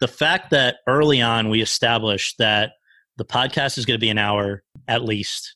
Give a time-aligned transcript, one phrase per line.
[0.00, 2.72] the fact that early on we established that
[3.16, 5.54] the podcast is going to be an hour at least,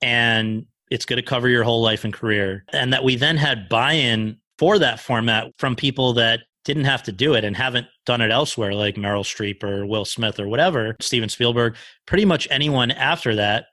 [0.00, 3.68] and it's going to cover your whole life and career, and that we then had
[3.68, 7.86] buy in for that format from people that didn't have to do it and haven't
[8.06, 11.76] done it elsewhere, like Meryl Streep or Will Smith or whatever, Steven Spielberg,
[12.06, 13.66] pretty much anyone after that.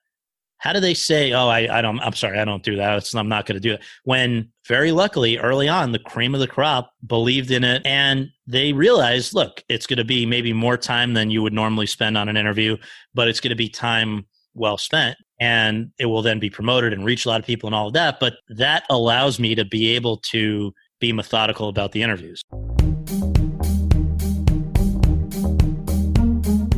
[0.61, 2.97] How do they say, oh, I, I don't, I'm sorry, I don't do that.
[2.97, 3.81] It's, I'm not going to do it.
[4.03, 8.71] When very luckily early on, the cream of the crop believed in it and they
[8.71, 12.29] realized, look, it's going to be maybe more time than you would normally spend on
[12.29, 12.77] an interview,
[13.15, 17.05] but it's going to be time well spent and it will then be promoted and
[17.05, 18.19] reach a lot of people and all of that.
[18.19, 22.43] But that allows me to be able to be methodical about the interviews.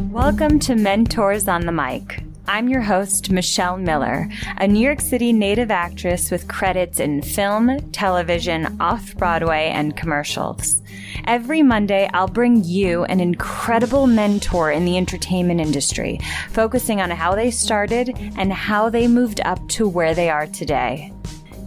[0.09, 2.23] Welcome to Mentors on the Mic.
[2.45, 7.79] I'm your host, Michelle Miller, a New York City native actress with credits in film,
[7.91, 10.81] television, off Broadway, and commercials.
[11.25, 16.19] Every Monday, I'll bring you an incredible mentor in the entertainment industry,
[16.49, 21.13] focusing on how they started and how they moved up to where they are today.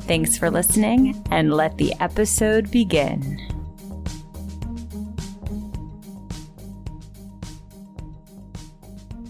[0.00, 3.55] Thanks for listening, and let the episode begin.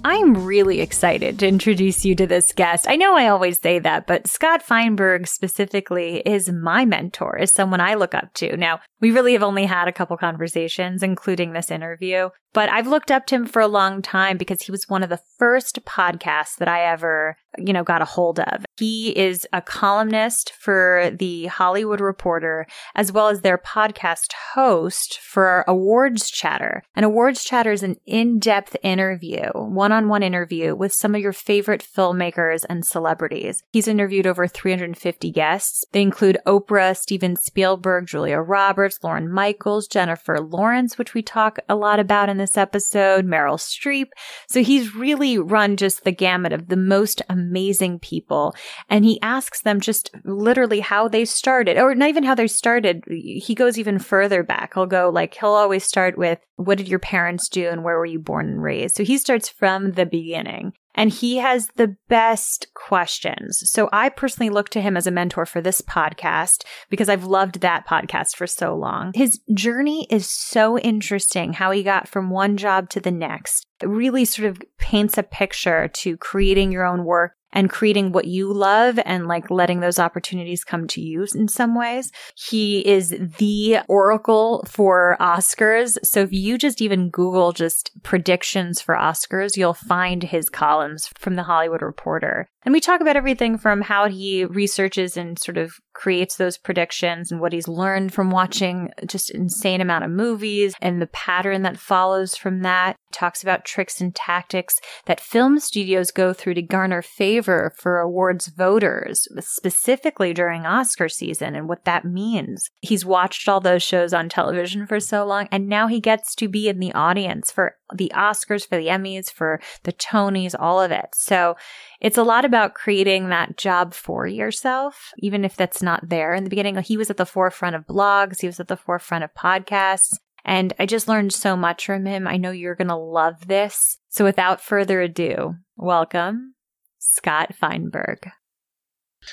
[0.09, 2.87] I'm really excited to introduce you to this guest.
[2.89, 7.81] I know I always say that, but Scott Feinberg specifically is my mentor, is someone
[7.81, 8.57] I look up to.
[8.57, 13.11] Now, we really have only had a couple conversations, including this interview, but I've looked
[13.11, 16.57] up to him for a long time because he was one of the first podcasts
[16.57, 18.65] that I ever, you know, got a hold of.
[18.79, 25.67] He is a columnist for the Hollywood Reporter, as well as their podcast host for
[25.69, 26.83] Awards Chatter.
[26.95, 32.65] And Awards Chatter is an in-depth interview, one-on-one interview with some of your favorite filmmakers
[32.71, 33.63] and celebrities.
[33.75, 35.85] He's interviewed over 350 guests.
[35.93, 41.77] They include Oprah, Steven Spielberg, Julia Roberts, Lorne Michaels, Jennifer Lawrence, which we talk a
[41.77, 44.07] lot about in this this episode, Meryl Streep.
[44.49, 48.55] So he's really run just the gamut of the most amazing people.
[48.89, 53.03] And he asks them just literally how they started, or not even how they started.
[53.09, 54.75] He goes even further back.
[54.75, 58.07] He'll go like, he'll always start with, what did your parents do and where were
[58.07, 58.95] you born and raised?
[58.95, 63.63] So he starts from the beginning and he has the best questions.
[63.71, 67.61] So I personally look to him as a mentor for this podcast because I've loved
[67.61, 69.13] that podcast for so long.
[69.15, 73.67] His journey is so interesting how he got from one job to the next.
[73.83, 78.27] It really sort of paints a picture to creating your own work and creating what
[78.27, 82.13] you love and like letting those opportunities come to you in some ways.
[82.37, 85.97] He is the oracle for Oscars.
[86.05, 91.37] So if you just even Google just predictions for Oscars, you'll find his columns from
[91.37, 92.51] the Hollywood Reporter.
[92.67, 97.31] And we talk about everything from how he researches and sort of creates those predictions
[97.31, 101.79] and what he's learned from watching just insane amount of movies and the pattern that
[101.79, 102.97] follows from that.
[103.09, 108.01] He talks about tricks and tactics that film studios go through to garner favor for
[108.01, 112.69] awards voters, specifically during Oscar season and what that means.
[112.81, 116.49] He's watched all those shows on television for so long and now he gets to
[116.49, 120.91] be in the audience for the Oscars, for the Emmys, for the Tonys, all of
[120.91, 121.07] it.
[121.15, 121.57] So
[122.01, 126.45] it's a lot about creating that job for yourself, even if that's not there in
[126.45, 126.77] the beginning.
[126.79, 130.15] He was at the forefront of blogs, he was at the forefront of podcasts.
[130.45, 132.29] And I just learned so much from him.
[132.29, 133.99] I know you're going to love this.
[134.09, 136.55] So without further ado, welcome,
[136.99, 138.31] Scott Feinberg.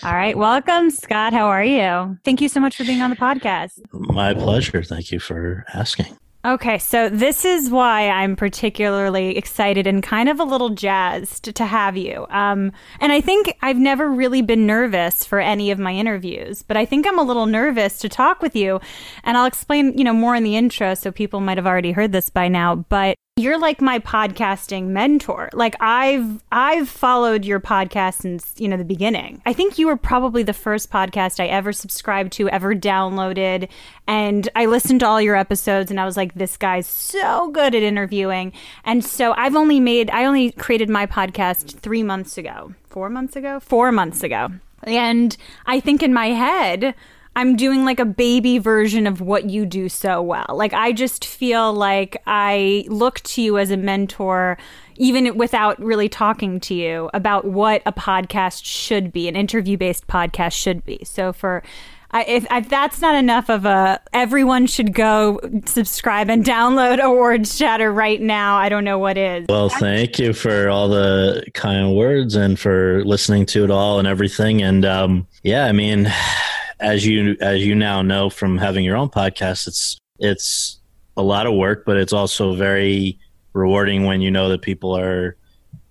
[0.02, 0.36] All right.
[0.36, 1.34] Welcome, Scott.
[1.34, 2.18] How are you?
[2.26, 3.80] Thank you so much for being on the podcast.
[3.92, 4.82] My pleasure.
[4.82, 6.18] Thank you for asking.
[6.46, 11.66] Okay, so this is why I'm particularly excited and kind of a little jazzed to
[11.66, 12.26] have you.
[12.30, 16.76] Um, and I think I've never really been nervous for any of my interviews, but
[16.76, 18.82] I think I'm a little nervous to talk with you.
[19.24, 22.12] And I'll explain, you know, more in the intro, so people might have already heard
[22.12, 22.76] this by now.
[22.76, 25.50] But you're like my podcasting mentor.
[25.54, 29.42] Like I've I've followed your podcast since, you know, the beginning.
[29.44, 33.70] I think you were probably the first podcast I ever subscribed to, ever downloaded,
[34.06, 37.74] and I listened to all your episodes and I was like this guy's so good
[37.74, 38.54] at interviewing.
[38.86, 42.76] And so I've only made I only created my podcast 3 months ago.
[42.86, 43.60] 4 months ago?
[43.62, 44.50] 4 months ago.
[44.84, 45.36] And
[45.66, 46.94] I think in my head,
[47.36, 50.46] I'm doing like a baby version of what you do so well.
[50.50, 54.58] Like I just feel like I look to you as a mentor
[54.96, 60.08] even without really talking to you about what a podcast should be, an interview based
[60.08, 61.00] podcast should be.
[61.04, 61.64] So for
[62.12, 67.58] I, if, if, that's not enough of a, everyone should go subscribe and download Awards
[67.58, 68.56] Chatter right now.
[68.56, 69.48] I don't know what is.
[69.50, 74.08] Well, thank you for all the kind words and for listening to it all and
[74.08, 74.62] everything.
[74.62, 76.08] And um, yeah, I mean,
[76.84, 80.80] as you as you now know from having your own podcast, it's it's
[81.18, 83.18] a lot of work, but it's also very
[83.54, 85.38] rewarding when you know that people are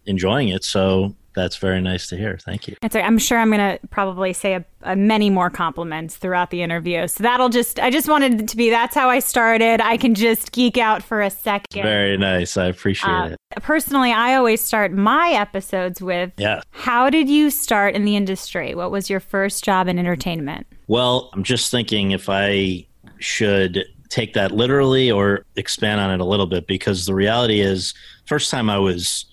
[0.07, 0.65] enjoying it.
[0.65, 2.37] So that's very nice to hear.
[2.37, 2.77] Thank you.
[2.83, 6.61] It's, I'm sure I'm going to probably say a, a many more compliments throughout the
[6.61, 7.07] interview.
[7.07, 9.81] So that'll just, I just wanted it to be, that's how I started.
[9.81, 11.85] I can just geek out for a second.
[11.85, 12.57] Very nice.
[12.59, 13.63] I appreciate uh, it.
[13.63, 16.61] Personally, I always start my episodes with, yeah.
[16.71, 18.75] how did you start in the industry?
[18.75, 20.67] What was your first job in entertainment?
[20.87, 22.87] Well, I'm just thinking if I
[23.19, 27.95] should take that literally or expand on it a little bit because the reality is
[28.27, 29.25] first time I was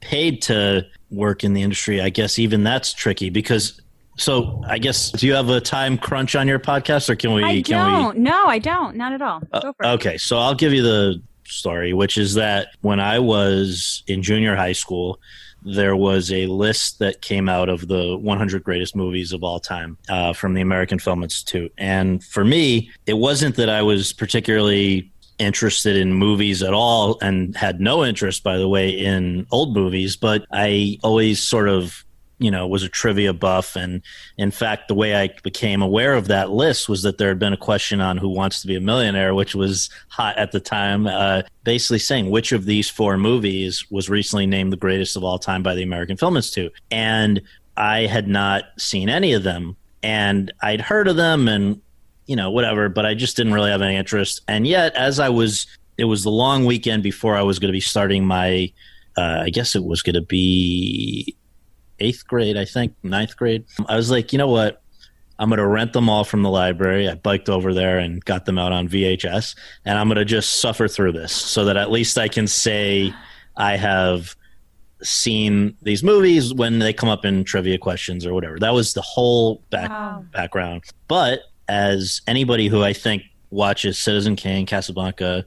[0.00, 3.80] paid to work in the industry, I guess even that's tricky because
[4.16, 7.42] so I guess do you have a time crunch on your podcast or can we
[7.42, 8.16] I don't.
[8.16, 8.22] We...
[8.22, 8.96] No, I don't.
[8.96, 9.42] Not at all.
[9.52, 14.22] Uh, okay, so I'll give you the story, which is that when I was in
[14.22, 15.20] junior high school,
[15.62, 19.98] there was a list that came out of the 100 greatest movies of all time
[20.08, 21.72] uh, from the American Film Institute.
[21.78, 27.56] And for me, it wasn't that I was particularly interested in movies at all and
[27.56, 32.04] had no interest, by the way, in old movies, but I always sort of
[32.38, 33.76] you know was a trivia buff.
[33.76, 34.02] And
[34.36, 37.52] in fact the way i became aware of that list was that there had been
[37.52, 41.06] a question on who wants to be a millionaire which was hot at the time
[41.06, 45.38] uh, basically saying which of these four movies was recently named the greatest of all
[45.38, 46.72] time by the american film institute.
[46.90, 47.42] And
[47.76, 49.76] i had not seen any of them.
[50.02, 51.80] And i'd heard of them and
[52.26, 54.42] you know whatever but i just didn't really have any interest.
[54.48, 57.76] And yet as i was it was the long weekend before i was going to
[57.76, 58.72] be starting my
[59.18, 61.36] uh, I guess it was going to be
[62.00, 63.64] eighth grade, I think, ninth grade.
[63.88, 64.82] I was like, you know what?
[65.38, 67.08] I'm going to rent them all from the library.
[67.08, 69.54] I biked over there and got them out on VHS,
[69.84, 73.14] and I'm going to just suffer through this so that at least I can say
[73.56, 74.34] I have
[75.02, 78.58] seen these movies when they come up in trivia questions or whatever.
[78.58, 80.24] That was the whole back, wow.
[80.32, 80.84] background.
[81.06, 85.46] But as anybody who I think watches Citizen Kane, Casablanca,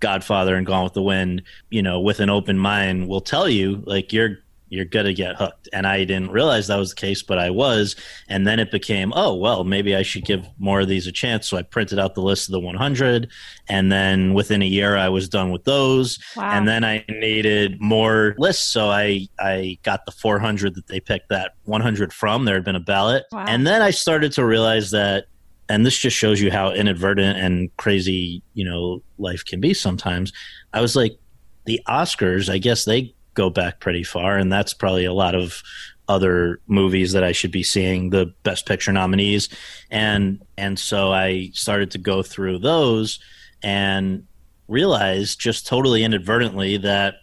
[0.00, 3.82] Godfather, and Gone with the Wind, you know, with an open mind, will tell you
[3.86, 4.38] like you're
[4.68, 5.68] you're going to get hooked.
[5.72, 7.96] And I didn't realize that was the case, but I was.
[8.28, 11.48] And then it became, oh, well, maybe I should give more of these a chance.
[11.48, 13.30] So I printed out the list of the 100.
[13.68, 16.18] And then within a year, I was done with those.
[16.36, 16.50] Wow.
[16.50, 18.70] And then I needed more lists.
[18.70, 22.44] So I, I got the 400 that they picked that 100 from.
[22.44, 23.24] There had been a ballot.
[23.32, 23.44] Wow.
[23.46, 25.26] And then I started to realize that
[25.68, 30.30] and this just shows you how inadvertent and crazy you know life can be sometimes
[30.74, 31.16] i was like
[31.64, 35.62] the oscars i guess they go back pretty far, and that's probably a lot of
[36.08, 39.48] other movies that I should be seeing the best picture nominees
[39.90, 43.18] and and so I started to go through those
[43.62, 44.26] and
[44.68, 47.16] realized just totally inadvertently that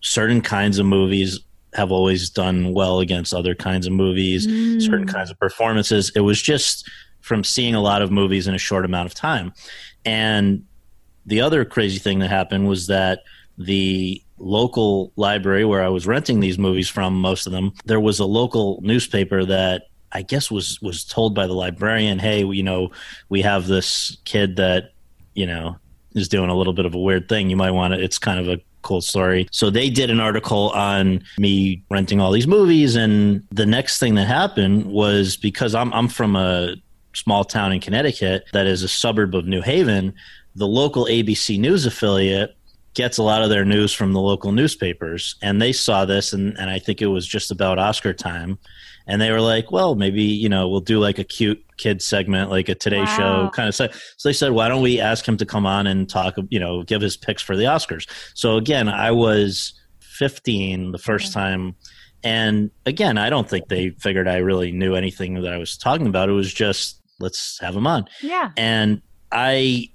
[0.00, 1.40] certain kinds of movies
[1.74, 4.82] have always done well against other kinds of movies, mm.
[4.82, 6.12] certain kinds of performances.
[6.14, 6.88] It was just
[7.20, 9.52] from seeing a lot of movies in a short amount of time.
[10.04, 10.64] And
[11.24, 13.20] the other crazy thing that happened was that
[13.56, 18.18] the local library where I was renting these movies from, most of them, there was
[18.18, 22.90] a local newspaper that I guess was was told by the librarian, "Hey, you know,
[23.28, 24.92] we have this kid that
[25.34, 25.76] you know
[26.14, 27.48] is doing a little bit of a weird thing.
[27.48, 28.02] You might want to.
[28.02, 32.30] It's kind of a cool story." So they did an article on me renting all
[32.30, 36.74] these movies, and the next thing that happened was because I'm I'm from a
[37.14, 40.12] small town in Connecticut that is a suburb of New Haven.
[40.56, 42.54] The local ABC News affiliate
[42.94, 46.56] gets a lot of their news from the local newspapers and they saw this and,
[46.58, 48.58] and i think it was just about oscar time
[49.06, 52.50] and they were like well maybe you know we'll do like a cute kid segment
[52.50, 53.16] like a today wow.
[53.16, 53.88] show kind of so
[54.24, 57.00] they said why don't we ask him to come on and talk you know give
[57.00, 58.08] his picks for the oscars?
[58.34, 61.34] So again i was 15 the first mm.
[61.34, 61.76] time
[62.22, 66.06] and again i don't think they figured i really knew anything that i was talking
[66.06, 66.28] about.
[66.28, 68.06] It was just let's have him on.
[68.20, 68.50] Yeah.
[68.56, 69.88] And i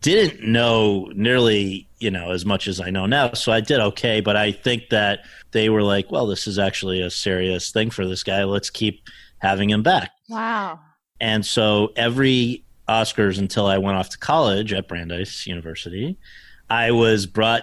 [0.00, 3.32] didn't know nearly you know as much as I know now.
[3.32, 7.00] So I did okay, but I think that they were like, well, this is actually
[7.00, 8.44] a serious thing for this guy.
[8.44, 9.08] Let's keep
[9.38, 10.10] having him back.
[10.28, 10.80] Wow.
[11.20, 16.18] And so every Oscars until I went off to college at Brandeis University,
[16.68, 17.62] I was brought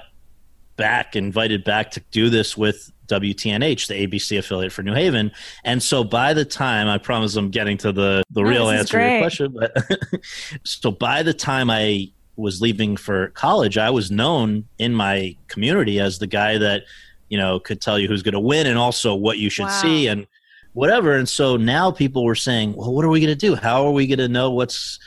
[0.76, 5.32] back, invited back to do this with WTNH, the ABC affiliate for New Haven.
[5.64, 9.10] And so by the time I promise I'm getting to the the real answer to
[9.12, 9.78] your question, but
[10.64, 16.00] so by the time I was leaving for college, I was known in my community
[16.00, 16.84] as the guy that,
[17.30, 19.82] you know, could tell you who's going to win and also what you should wow.
[19.82, 20.28] see and
[20.74, 21.16] whatever.
[21.16, 23.56] And so now people were saying, well, what are we going to do?
[23.56, 25.00] How are we going to know what's,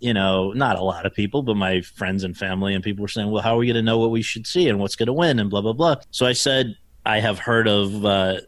[0.00, 3.08] you know, not a lot of people, but my friends and family and people were
[3.08, 5.06] saying, well, how are we going to know what we should see and what's going
[5.06, 5.96] to win and blah, blah, blah.
[6.10, 8.40] So I said, I have heard of, uh,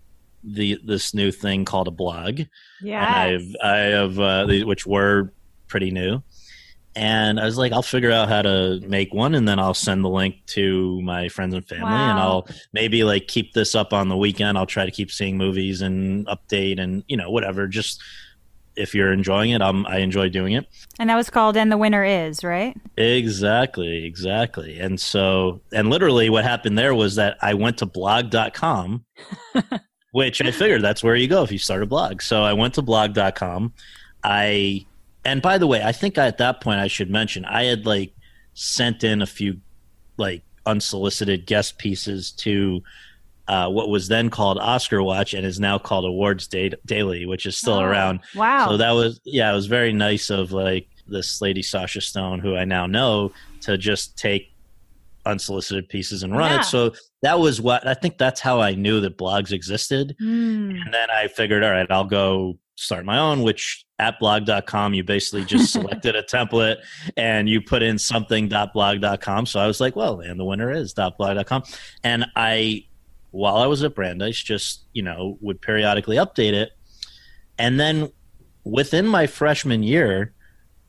[0.42, 2.42] the this new thing called a blog.
[2.82, 5.32] Yeah, I've I have uh, which were
[5.68, 6.22] pretty new,
[6.96, 10.04] and I was like, I'll figure out how to make one, and then I'll send
[10.04, 12.10] the link to my friends and family, wow.
[12.10, 14.58] and I'll maybe like keep this up on the weekend.
[14.58, 17.68] I'll try to keep seeing movies and update, and you know whatever.
[17.68, 18.02] Just
[18.76, 20.66] if you're enjoying it, I'm, I enjoy doing it.
[20.98, 22.76] And that was called "And the Winner Is," right?
[22.96, 24.80] Exactly, exactly.
[24.80, 29.04] And so, and literally, what happened there was that I went to blog.com,
[30.12, 32.20] which I figured that's where you go if you start a blog.
[32.20, 33.74] So I went to blog.com.
[34.24, 34.86] I
[35.24, 38.14] and by the way, I think at that point I should mention I had like
[38.54, 39.60] sent in a few
[40.16, 42.82] like unsolicited guest pieces to
[43.48, 47.46] uh, what was then called Oscar Watch and is now called Awards da- Daily, which
[47.46, 48.20] is still oh, around.
[48.34, 48.68] Wow!
[48.68, 52.56] So that was yeah, it was very nice of like this lady Sasha Stone, who
[52.56, 54.52] I now know, to just take
[55.26, 56.60] unsolicited pieces and run yeah.
[56.60, 56.64] it.
[56.64, 60.16] So that was what I think that's how I knew that blogs existed.
[60.20, 60.80] Mm.
[60.80, 65.04] And then I figured, all right, I'll go start my own, which at blog.com, you
[65.04, 66.76] basically just selected a template
[67.16, 69.46] and you put in something.blog.com.
[69.46, 71.62] So I was like, well, and the winner is .blog.com.
[72.02, 72.86] And I,
[73.30, 76.70] while I was at Brandeis, just, you know, would periodically update it.
[77.58, 78.10] And then
[78.64, 80.32] within my freshman year,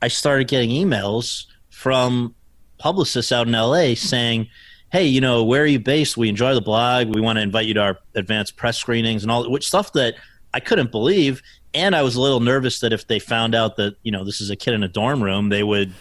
[0.00, 2.34] I started getting emails from
[2.78, 4.48] publicists out in LA saying,
[4.90, 6.16] hey, you know, where are you based?
[6.16, 7.14] We enjoy the blog.
[7.14, 10.14] We want to invite you to our advanced press screenings and all, which stuff that
[10.52, 11.42] I couldn't believe
[11.74, 14.40] and I was a little nervous that if they found out that you know this
[14.40, 15.92] is a kid in a dorm room, they would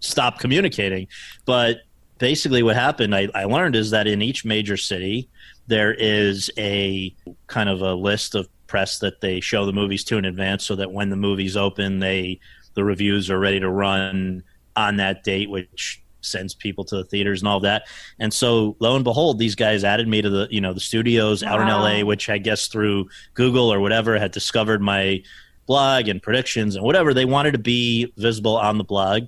[0.00, 1.08] stop communicating.
[1.44, 1.78] But
[2.18, 5.28] basically, what happened, I, I learned, is that in each major city
[5.66, 7.14] there is a
[7.46, 10.76] kind of a list of press that they show the movies to in advance, so
[10.76, 12.40] that when the movies open, they
[12.74, 14.42] the reviews are ready to run
[14.76, 17.86] on that date, which sends people to the theaters and all that.
[18.18, 21.44] And so lo and behold, these guys added me to the you know the studios
[21.44, 21.54] wow.
[21.54, 25.22] out in LA, which I guess through Google or whatever had discovered my
[25.66, 29.24] blog and predictions and whatever they wanted to be visible on the blog.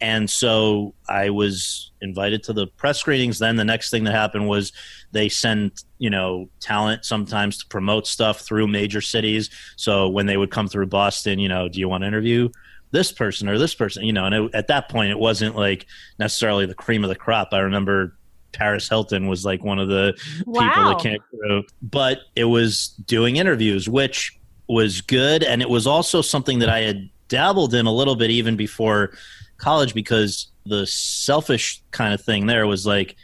[0.00, 3.38] And so I was invited to the press screenings.
[3.38, 4.72] Then the next thing that happened was
[5.10, 9.50] they send, you know, talent sometimes to promote stuff through major cities.
[9.76, 12.48] So when they would come through Boston, you know, do you want to interview
[12.90, 15.86] this person or this person, you know, and it, at that point it wasn't like
[16.18, 17.48] necessarily the cream of the crop.
[17.52, 18.16] I remember
[18.52, 20.68] Paris Hilton was like one of the wow.
[20.68, 25.42] people that came through, but it was doing interviews, which was good.
[25.42, 29.12] And it was also something that I had dabbled in a little bit even before
[29.58, 33.16] college because the selfish kind of thing there was like,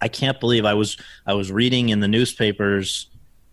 [0.00, 0.96] I can't believe I was,
[1.26, 3.08] I was reading in the newspapers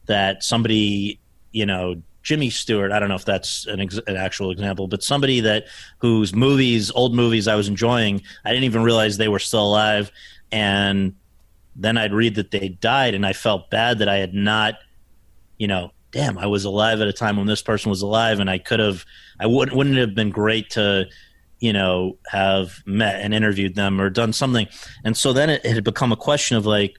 [0.07, 1.19] that somebody,
[1.51, 2.91] you know, Jimmy Stewart.
[2.91, 5.65] I don't know if that's an, ex- an, actual example, but somebody that
[5.99, 8.21] whose movies, old movies, I was enjoying.
[8.45, 10.11] I didn't even realize they were still alive,
[10.51, 11.15] and
[11.75, 14.75] then I'd read that they died, and I felt bad that I had not,
[15.57, 18.49] you know, damn, I was alive at a time when this person was alive, and
[18.49, 19.05] I could have,
[19.39, 21.07] I wouldn't, wouldn't it have been great to,
[21.59, 24.67] you know, have met and interviewed them or done something,
[25.03, 26.95] and so then it, it had become a question of like,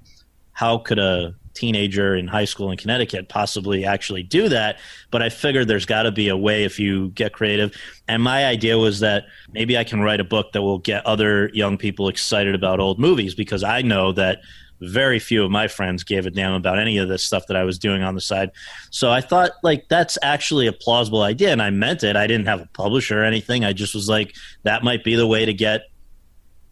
[0.52, 4.78] how could a teenager in high school in Connecticut possibly actually do that.
[5.10, 7.74] But I figured there's got to be a way if you get creative.
[8.08, 11.50] And my idea was that maybe I can write a book that will get other
[11.54, 14.40] young people excited about old movies because I know that
[14.80, 17.64] very few of my friends gave a damn about any of this stuff that I
[17.64, 18.50] was doing on the side.
[18.90, 22.16] So I thought like that's actually a plausible idea and I meant it.
[22.16, 23.64] I didn't have a publisher or anything.
[23.64, 24.34] I just was like
[24.64, 25.82] that might be the way to get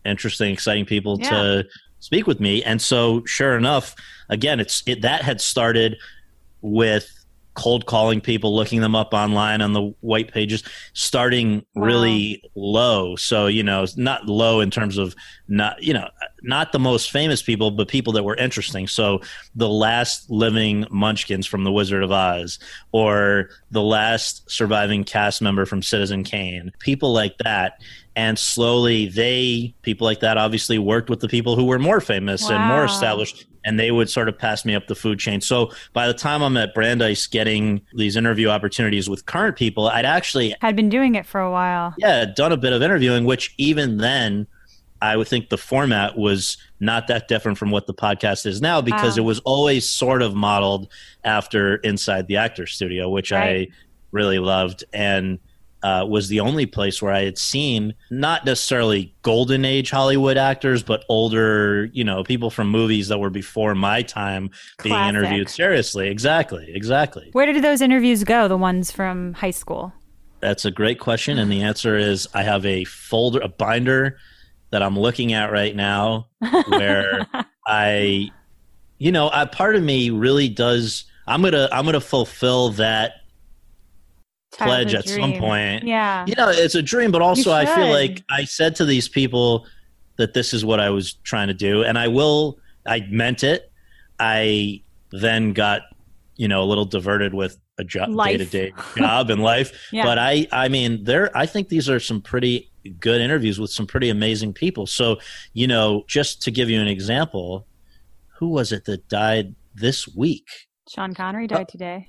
[0.05, 1.31] interesting exciting people yeah.
[1.31, 1.67] to
[2.03, 2.65] speak with me.
[2.65, 3.95] And so, sure enough,
[4.29, 5.97] again, it's it, that had started
[6.61, 7.11] with
[7.55, 11.85] cold calling people, looking them up online on the white pages, starting wow.
[11.85, 13.15] really low.
[13.15, 15.15] So, you know, not low in terms of
[15.49, 16.09] not, you know,
[16.43, 18.89] not the most famous people, but people that were interesting.
[18.89, 19.21] So,
[19.55, 22.59] the last living munchkins from The Wizard of Oz,
[22.91, 27.81] or the last surviving cast member from Citizen Kane, people like that
[28.17, 32.43] and slowly they people like that obviously worked with the people who were more famous
[32.45, 32.57] wow.
[32.57, 35.71] and more established and they would sort of pass me up the food chain so
[35.93, 40.55] by the time i'm at brandeis getting these interview opportunities with current people i'd actually
[40.61, 43.97] had been doing it for a while yeah done a bit of interviewing which even
[43.97, 44.47] then
[45.01, 48.81] i would think the format was not that different from what the podcast is now
[48.81, 49.23] because wow.
[49.23, 50.89] it was always sort of modeled
[51.25, 53.69] after inside the actor studio which right.
[53.71, 53.75] i
[54.11, 55.39] really loved and
[55.83, 60.83] uh, was the only place where I had seen not necessarily golden age Hollywood actors,
[60.83, 64.51] but older, you know, people from movies that were before my time
[64.83, 65.09] being Classic.
[65.17, 66.09] interviewed seriously.
[66.09, 67.31] Exactly, exactly.
[67.33, 68.47] Where did those interviews go?
[68.49, 69.93] The ones from high school?
[70.41, 74.19] That's a great question, and the answer is I have a folder, a binder
[74.71, 76.29] that I'm looking at right now,
[76.69, 77.27] where
[77.67, 78.31] I,
[78.99, 81.05] you know, a part of me really does.
[81.27, 83.13] I'm gonna I'm gonna fulfill that
[84.53, 85.85] pledge at some point.
[85.85, 86.25] Yeah.
[86.27, 89.67] You know, it's a dream, but also I feel like I said to these people
[90.17, 92.59] that this is what I was trying to do, and I will.
[92.87, 93.71] I meant it.
[94.19, 95.83] I then got,
[96.37, 99.73] you know, a little diverted with a job, day to day job and life.
[99.93, 100.05] Yeah.
[100.05, 101.37] But I, I mean, there.
[101.37, 104.87] I think these are some pretty good interviews with some pretty amazing people.
[104.87, 105.19] So,
[105.53, 107.67] you know, just to give you an example,
[108.39, 110.49] who was it that died this week?
[110.89, 112.09] Sean Connery died uh, today.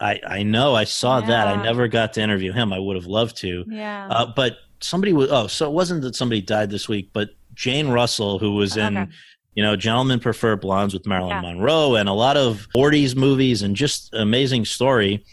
[0.00, 1.48] I, I know I saw that.
[1.48, 2.72] I never got to interview him.
[2.72, 3.64] I would have loved to.
[3.68, 4.08] Yeah.
[4.10, 5.30] Uh, but somebody was.
[5.30, 8.96] Oh, so it wasn't that somebody died this week, but Jane Russell, who was in,
[8.98, 9.10] Okay.
[9.54, 11.52] you know, Gentlemen Prefer Blondes with Marilyn Yeah.
[11.54, 15.24] Monroe and a lot of 40s movies and just amazing story,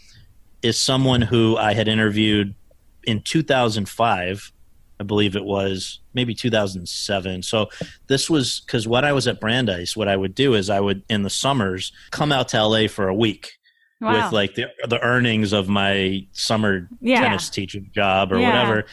[0.62, 2.54] is someone who I had interviewed
[3.04, 3.20] in
[3.68, 4.50] 2005.
[5.00, 7.42] I believe it was maybe 2007.
[7.42, 7.68] So
[8.06, 11.02] this was because when I was at Brandeis, what I would do is I would
[11.10, 13.52] in the summers come out to LA for a week
[14.00, 14.24] wow.
[14.24, 17.20] with like the the earnings of my summer Yeah.
[17.20, 18.48] tennis teaching job or Yeah.
[18.48, 18.86] whatever.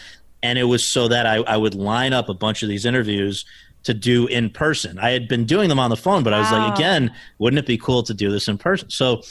[0.44, 3.46] And it was so that I, I would line up a bunch of these interviews
[3.84, 5.00] to do in person.
[5.00, 7.66] I had been doing them on the phone, but I was like, again, wouldn't it
[7.66, 8.90] be cool to do this in person?
[8.90, 9.22] So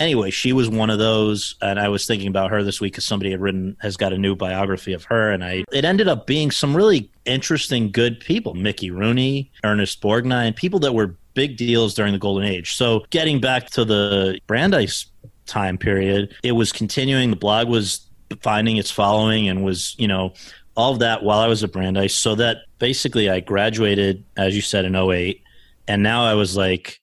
[0.00, 3.04] anyway, she was one of those, and I was thinking about her this week because
[3.04, 5.74] somebody had written has got a new biography of her, and I mm-hmm.
[5.74, 10.94] it ended up being some really interesting, good people: Mickey Rooney, Ernest Borgnine, people that
[10.94, 12.74] were big deals during the golden age.
[12.74, 15.06] So getting back to the Brandeis
[15.48, 17.30] time period, it was continuing.
[17.30, 18.06] The blog was
[18.42, 20.34] finding its following and was you know
[20.76, 22.14] all of that while I was at Brandeis.
[22.14, 25.42] So that basically I graduated, as you said, in 08.
[25.88, 27.00] and now I was like,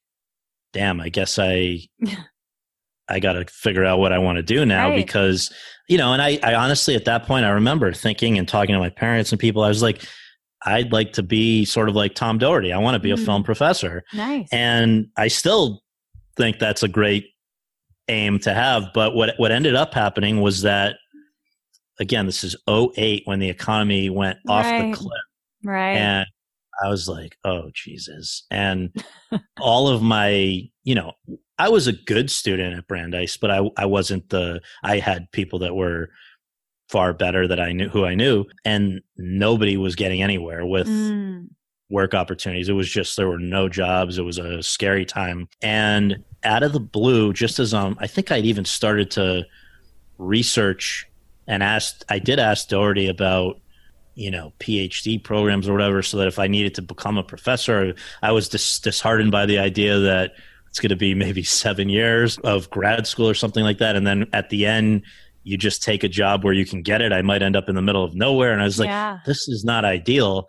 [0.72, 1.80] damn, I guess I
[3.08, 4.96] I got to figure out what I want to do now Right.
[5.06, 5.52] because
[5.88, 8.80] you know, and I, I honestly at that point I remember thinking and talking to
[8.80, 10.04] my parents and people, I was like,
[10.66, 12.74] I'd like to be sort of like Tom Doherty.
[12.74, 13.25] I want to be a Mm.
[13.25, 14.04] film professor.
[14.14, 14.48] nice.
[14.52, 15.84] And I still
[16.38, 17.25] think that's a great
[18.07, 18.85] aim to have.
[18.93, 20.95] But what what ended up happening was that
[22.00, 24.91] again, this is 08 when the economy went off Right.
[24.91, 25.21] the cliff.
[25.63, 25.95] right.
[25.95, 26.27] And
[26.83, 28.45] I was like, oh, Jesus.
[28.51, 28.93] And
[29.62, 31.13] all of my, you know,
[31.57, 35.59] I was a good student at Brandeis, but I, I wasn't the, I had people
[35.59, 36.09] that were
[36.89, 41.48] far better that I knew who I knew, and nobody was getting anywhere with Mm.
[41.89, 42.68] work opportunities.
[42.68, 44.18] It was just, there were no jobs.
[44.18, 45.48] It was a scary time.
[45.61, 49.46] And out of the blue, just as um, I think I'd even started to
[50.18, 51.08] research
[51.48, 53.60] and asked, I did ask Doherty about
[54.16, 57.96] you know PhD programs or whatever, so that if I needed to become a professor,
[58.22, 60.34] I was dis- disheartened by the idea that
[60.70, 64.08] it's going to be maybe seven years of grad school or something like that, and
[64.08, 65.03] then at the end
[65.44, 67.14] you just take a job where you can get it.
[67.14, 69.20] I might end up in the middle of nowhere, and I was like, yeah.
[69.25, 70.48] this is not ideal,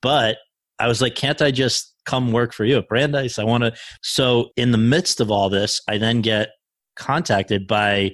[0.00, 0.38] but
[0.78, 3.38] I was like, can't I just come work for you at Brandeis?
[3.38, 3.72] I want to.
[4.02, 6.48] So in the midst of all this, I then get
[6.96, 8.12] contacted by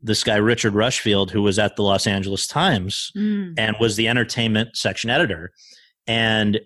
[0.00, 3.54] this guy Richard Rushfield, who was at the Los Angeles Times Mm.
[3.56, 5.50] and was the entertainment section editor.
[6.06, 6.60] And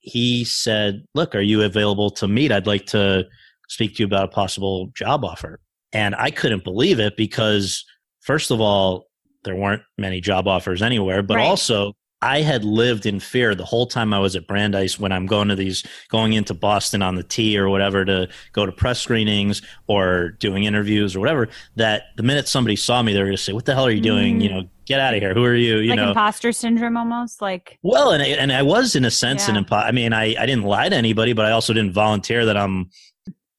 [0.00, 2.52] he said, Look, are you available to meet?
[2.52, 3.24] I'd like to
[3.68, 5.58] speak to you about a possible job offer.
[5.92, 7.84] And I couldn't believe it because,
[8.20, 9.06] first of all,
[9.44, 11.44] there weren't many job offers anywhere, but Right.
[11.46, 15.26] also I had lived in fear the whole time I was at Brandeis when I'm
[15.26, 19.00] going to these, going into Boston on the T or whatever to go to press
[19.00, 23.36] screenings or doing interviews or whatever, that the minute somebody saw me, they were going
[23.36, 24.38] to say, What the hell are you doing?
[24.38, 24.42] Mm.
[24.42, 25.34] You know, get out of here.
[25.34, 25.78] Who are you?
[25.78, 29.10] You like know, imposter syndrome almost like well, and I- and I was in a
[29.10, 29.62] sense an Yeah.
[29.62, 32.56] impo- I mean, I I didn't lie to anybody, but I also didn't volunteer that
[32.56, 32.88] I'm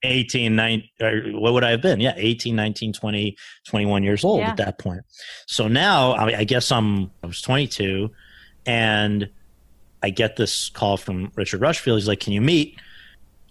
[0.05, 2.01] 18, 9, or what would I have been?
[2.01, 4.49] Yeah, 18, 19, 20, 21 years old Yeah.
[4.49, 4.99] at that point.
[5.47, 8.09] So now I, I guess I'm I was 22,
[8.65, 9.29] and
[10.01, 11.99] I get this call from Richard Rushfield.
[11.99, 12.79] He's like, "Can you meet?"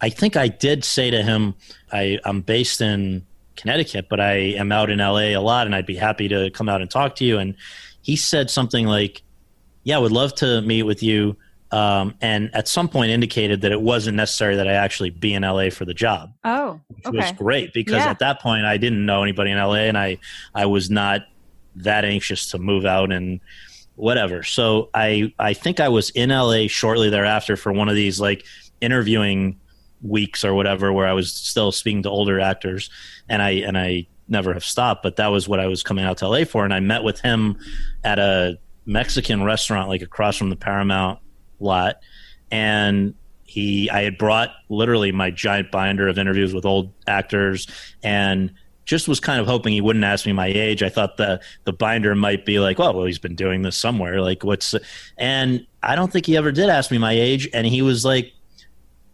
[0.01, 1.55] I think I did say to him,
[1.93, 5.85] I, I'm based in Connecticut, but I am out in LA a lot and I'd
[5.85, 7.37] be happy to come out and talk to you.
[7.39, 7.55] And
[8.01, 9.21] he said something like,
[9.83, 11.37] Yeah, I would love to meet with you.
[11.71, 15.43] Um, and at some point indicated that it wasn't necessary that I actually be in
[15.43, 18.09] LA for the job, oh which was great because Yeah.
[18.11, 20.17] at that point I didn't know anybody in LA and I,
[20.53, 21.21] I was not
[21.77, 23.39] that anxious to move out and
[23.95, 24.43] whatever.
[24.43, 28.45] So I, I think I was in LA shortly thereafter for one of these like
[28.81, 29.59] interviewing
[30.01, 32.89] weeks or whatever where I was still speaking to older actors.
[33.29, 36.17] And I and I never have stopped but that was what I was coming out
[36.19, 36.65] to LA for.
[36.65, 37.57] And I met with him
[38.03, 41.19] at a Mexican restaurant like across from the Paramount
[41.59, 41.97] lot.
[42.51, 47.67] And he I had brought literally my giant binder of interviews with old actors.
[48.01, 48.53] And
[48.85, 50.83] just was kind of hoping he wouldn't ask me my age.
[50.83, 54.21] I thought the the binder might be like, oh, well, he's been doing this somewhere.
[54.21, 54.75] Like, what's?
[55.17, 57.49] And I don't think he ever did ask me my age.
[57.53, 58.33] And he was like,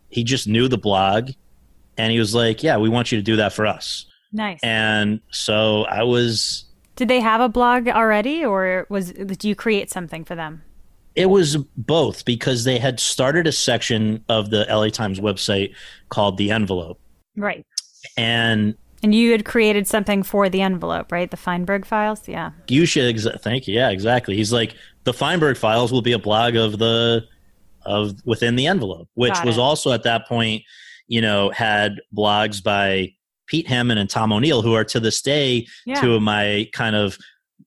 [0.09, 1.31] he just knew the blog,
[1.97, 4.05] and he was like, yeah, we want you to do that for us.
[4.31, 9.55] nice And so I was Did they have a blog already, or was do you
[9.55, 10.63] create something for them?
[11.15, 15.73] It was both because they had started a section of the LA Times website
[16.09, 16.99] called The Envelope.
[17.35, 17.65] Right.
[18.15, 21.29] And and you had created something for the envelope, right?
[21.31, 22.27] The Feinberg files?
[22.27, 22.51] Yeah.
[22.67, 23.75] You should exa- thank you.
[23.75, 24.35] Yeah, exactly.
[24.35, 27.23] He's like the Feinberg files will be a blog of the
[27.85, 30.63] of within the envelope, which was also at that point,
[31.07, 33.13] you know, had blogs by
[33.47, 35.99] Pete Hammond and Tom O'Neil, who are to this day Yeah.
[36.01, 37.17] two of my kind of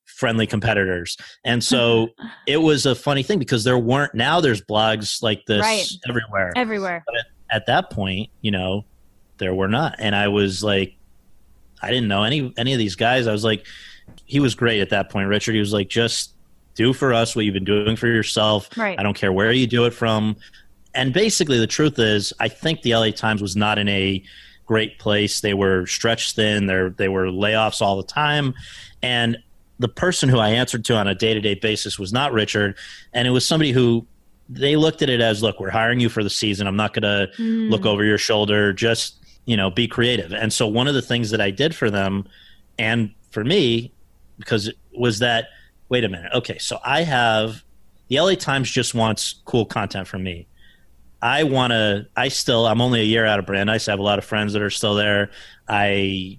[0.05, 1.17] friendly competitors.
[1.45, 2.09] And so
[2.47, 5.87] it was a funny thing because there weren't now there's blogs like this Right.
[6.09, 6.53] everywhere.
[6.55, 7.05] Everywhere.
[7.51, 8.85] At that point, you know,
[9.39, 9.97] there were not.
[9.99, 10.95] And I was like
[11.83, 13.27] I didn't know any any of these guys.
[13.27, 13.67] I was like
[14.25, 15.55] he was great at that point, Richard.
[15.55, 16.33] He was like just
[16.75, 18.69] do for us what you've been doing for yourself.
[18.77, 18.99] Right.
[18.99, 20.37] I don't care where you do it from.
[20.95, 24.23] And basically, the truth is, I think the LA Times was not in a
[24.67, 25.41] great place.
[25.41, 26.67] They were stretched thin.
[26.67, 28.55] There, they were layoffs all the time,
[29.03, 29.39] and
[29.79, 32.77] the person who I answered to on a day to day basis was not Richard,
[33.13, 34.07] and it was somebody who
[34.49, 36.67] they looked at it as, look, we're hiring you for the season.
[36.67, 37.71] I'm not going to Hmm.
[37.71, 38.73] look over your shoulder.
[38.75, 40.33] Just you know, be creative.
[40.33, 42.27] And so one of the things that I did for them,
[42.79, 43.93] and for me,
[44.39, 45.49] because it was that
[45.93, 46.33] wait a minute.
[46.33, 47.63] Okay, so I have
[48.09, 50.47] the LA Times just wants cool content from me.
[51.21, 52.07] I want to.
[52.17, 52.67] I still.
[52.67, 53.89] I'm only a year out of Brandeis.
[53.89, 55.31] I have a lot of friends that are still there.
[55.69, 56.39] I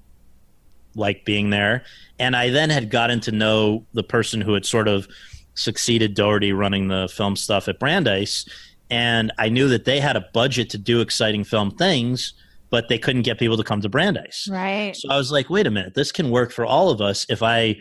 [0.95, 1.83] like being there,
[2.19, 5.07] and I then had gotten to know the person who had sort of
[5.53, 8.45] succeeded Doherty running the film stuff at Brandeis,
[8.89, 12.33] and I knew that they had a budget to do exciting film things,
[12.73, 14.47] but they couldn't get people to come to Brandeis.
[14.49, 14.95] Right.
[14.95, 17.43] So I was like, wait a minute, this can work for all of us if
[17.43, 17.75] I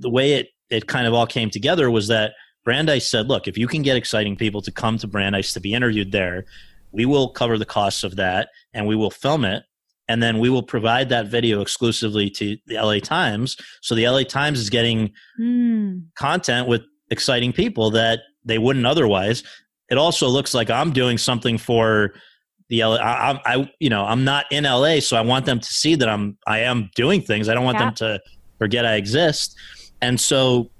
[0.00, 2.32] the way it it kind of all came together was that
[2.64, 5.72] Brandeis said, look, if you can get exciting people to come to Brandeis to be
[5.72, 6.46] interviewed there,
[6.90, 9.62] we will cover the costs of that and we will film it
[10.08, 13.56] and then we will provide that video exclusively to the LA Times.
[13.82, 15.98] So the LA Times is getting Hmm.
[16.16, 19.44] content with exciting people that they wouldn't otherwise.
[19.90, 22.14] It also looks like I'm doing something for
[22.70, 22.94] the LA.
[22.96, 25.94] I, I, I you know, I'm not in LA, so I want them to see
[25.96, 27.48] that I'm, I am doing things.
[27.50, 27.84] I don't want Yeah.
[27.86, 28.20] them to
[28.58, 29.56] forget I exist.
[30.00, 30.70] And so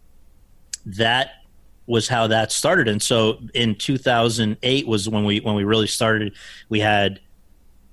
[0.86, 1.32] that
[1.86, 2.88] was how that started.
[2.88, 6.32] And so in 2008 was when we when we really started.
[6.68, 7.20] We had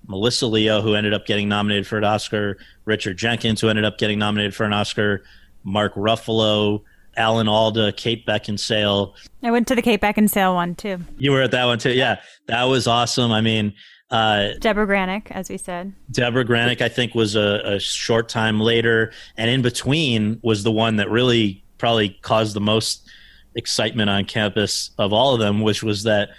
[0.07, 3.97] Melissa Leo, who ended up getting nominated for an Oscar, Richard Jenkins, who ended up
[3.97, 5.23] getting nominated for an Oscar,
[5.63, 6.83] Mark Ruffalo,
[7.17, 9.13] Alan Alda, Kate Beckinsale.
[9.43, 10.99] I went to the Kate Beckinsale one too.
[11.17, 11.91] You were at that one too.
[11.91, 13.31] Yeah, that was awesome.
[13.31, 13.73] I mean,
[14.09, 15.93] uh, Debra Granik, as we said.
[16.11, 20.71] Debra Granik, I think, was a, a short time later, and in between was the
[20.71, 23.09] one that really probably caused the most
[23.55, 26.29] excitement on campus of all of them, which was that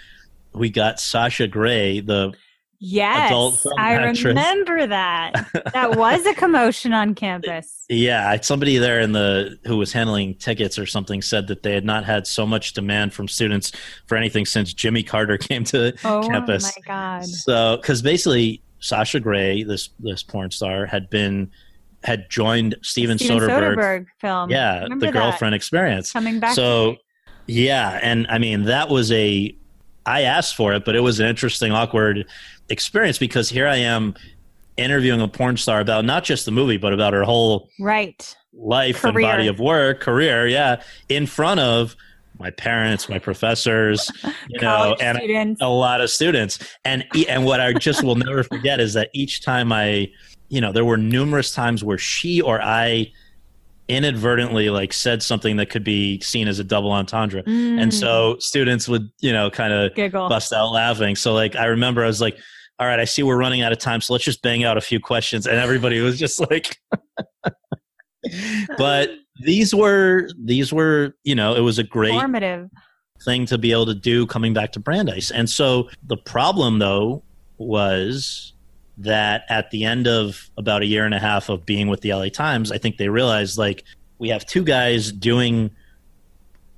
[0.53, 2.33] we got Sasha Grey, the
[2.81, 5.33] Yes, I remember that.
[5.73, 7.85] that was a commotion on campus.
[7.89, 11.83] yeah, somebody there in the who was handling tickets or something said that they had
[11.83, 13.73] not had so much demand from students
[14.07, 16.65] for anything since Jimmy Carter came to Oh campus.
[16.65, 17.25] Oh my god!
[17.25, 21.51] So, because basically Sasha Grey, this this porn star, had been
[22.05, 23.75] had joined Steven, Steven Soderbergh.
[23.75, 24.49] Soderbergh film.
[24.49, 25.19] Yeah, Remember the that?
[25.19, 26.13] girlfriend experience.
[26.13, 26.53] coming back.
[26.55, 26.95] So,
[27.45, 29.53] yeah, and I mean that was a
[30.05, 32.25] I asked for it, but it was an interesting, awkward
[32.69, 34.15] experience because here I am
[34.77, 38.35] interviewing a porn star about not just the movie, but about her whole right.
[38.53, 41.95] life and body of work, career, yeah, in front of
[42.39, 44.09] my parents, my professors,
[44.49, 45.61] you know, and students.
[45.61, 46.59] a lot of students.
[46.85, 50.09] And and what I just will never forget is that each time I,
[50.47, 53.11] you know, there were numerous times where she or I
[53.89, 57.43] inadvertently like said something that could be seen as a double entendre.
[57.45, 61.15] And Mm, so students would, you know, kind of bust out laughing.
[61.15, 62.37] So like I remember I was like,
[62.79, 64.81] all right, I see we're running out of time, so let's just bang out a
[64.81, 65.45] few questions.
[65.45, 66.77] And everybody was just like
[68.77, 69.11] But
[69.41, 72.69] these were these were, you know, it was a great Formative.
[73.23, 75.31] thing to be able to do coming back to Brandeis.
[75.31, 77.23] And so the problem though
[77.57, 78.53] was
[78.97, 82.13] that at the end of about a year and a half of being with the
[82.13, 83.85] LA Times, I think they realized like
[84.17, 85.71] we have two guys doing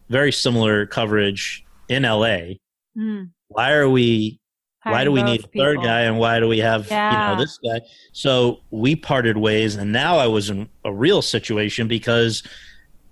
[0.09, 2.55] very similar coverage in LA.
[2.97, 3.31] Mm.
[3.47, 4.39] Why are we
[4.83, 5.83] why do we need a third people.
[5.83, 7.79] guy and why do we have you know this guy
[8.13, 12.41] so we parted ways and now i was in a real situation because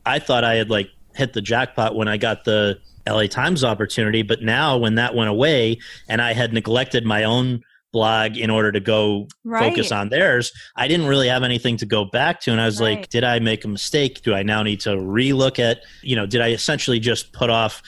[0.05, 2.77] i thought i had like hit the jackpot when i got the
[3.08, 5.77] la times opportunity but now when that went away
[6.08, 9.67] and i had neglected my own blog in order to go Right.
[9.69, 12.79] focus on theirs i didn't really have anything to go back to and i was
[12.79, 12.99] Right.
[12.99, 16.25] like did i make a mistake do i now need to relook at you know
[16.27, 17.82] did i essentially just put off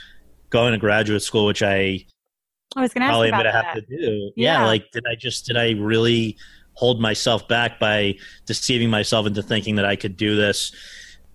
[0.49, 2.03] going to graduate school which i
[2.75, 3.75] I was going to ask probably about I'm gonna that.
[3.75, 4.31] have to do.
[4.35, 4.59] Yeah.
[4.61, 4.65] Yeah.
[4.65, 6.37] like did I just did I really
[6.73, 10.71] hold myself back by deceiving myself into thinking that I could do this.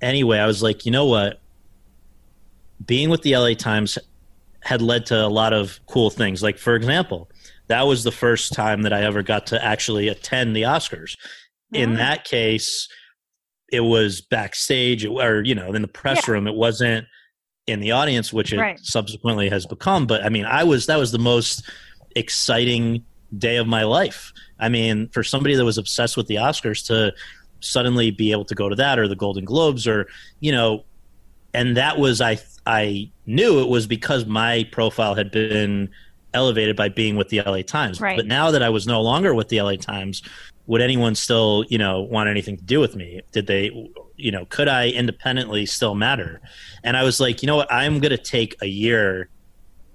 [0.01, 1.41] Anyway, I was like, you know what?
[2.87, 3.99] Being with the LA Times
[4.63, 6.43] had led to a lot of cool things.
[6.43, 7.29] Like, for example,
[7.69, 11.17] that was the first time that I ever got to actually attend the Oscars.
[11.73, 11.97] In Oh.
[11.97, 12.89] that case,
[13.73, 16.33] it was backstage or, you know, in the press Yeah.
[16.35, 16.47] room.
[16.47, 17.07] It wasn't
[17.67, 18.79] in the audience, which it Right.
[18.81, 20.07] subsequently has become.
[20.07, 21.63] But I mean, I was, that was the most
[22.15, 23.05] exciting
[23.37, 24.33] day of my life.
[24.59, 27.13] I mean, for somebody that was obsessed with the Oscars to
[27.61, 30.07] suddenly be able to go to that or the Golden Globes or,
[30.41, 30.85] you know,
[31.53, 35.89] and that was, I, I knew it was because my profile had been
[36.35, 38.01] elevated by being with the LA Times.
[38.01, 38.17] Right.
[38.17, 40.23] But now that I was no longer with the LA Times,
[40.67, 43.21] would anyone still, you know, want anything to do with me?
[43.33, 46.41] Did they, you know, could I independently still matter?
[46.83, 47.73] And I was like, you know what?
[47.73, 49.29] I'm going to take a year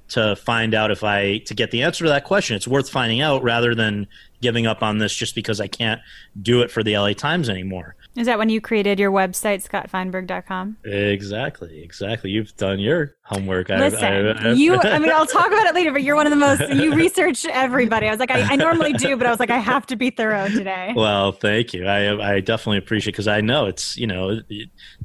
[0.10, 2.56] to find out if I to get the answer to that question.
[2.56, 4.08] It's worth finding out rather than
[4.42, 6.02] giving up on this just because I can't
[6.42, 7.96] do it for the LA Times anymore.
[8.16, 10.78] Is that when you created your website, scottfeinberg.com?
[10.84, 12.30] Exactly, exactly.
[12.32, 13.70] You've done your homework.
[13.70, 14.04] I- Listen,
[14.38, 16.36] I- I- you, I mean, I'll talk about it later, but you're one of the
[16.36, 18.08] most, you research everybody.
[18.08, 20.10] I was like, I, I normally do, but I was like, I have to be
[20.10, 20.92] thorough today.
[20.96, 21.88] Well, thank you.
[21.88, 24.42] I I definitely appreciate because I know it's you know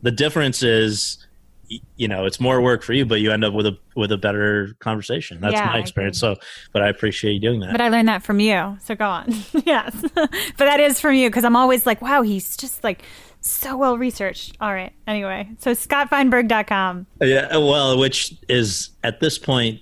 [0.02, 1.18] the difference is
[1.96, 4.16] you know it's more work for you, but you end up with a with a
[4.18, 5.40] better conversation.
[5.40, 6.18] That's Yeah, my experience.
[6.18, 6.36] So,
[6.72, 7.72] but I appreciate you doing that.
[7.72, 8.78] But I learned that from you.
[8.82, 9.32] So go on.
[9.64, 9.94] yes.
[10.14, 13.02] but that is from you because I'm always like, wow, he's just like
[13.40, 14.56] so well researched.
[14.60, 14.92] All right.
[15.06, 17.06] Anyway, so scottfeinberg.com.
[17.20, 19.80] yeah, well, which is at this point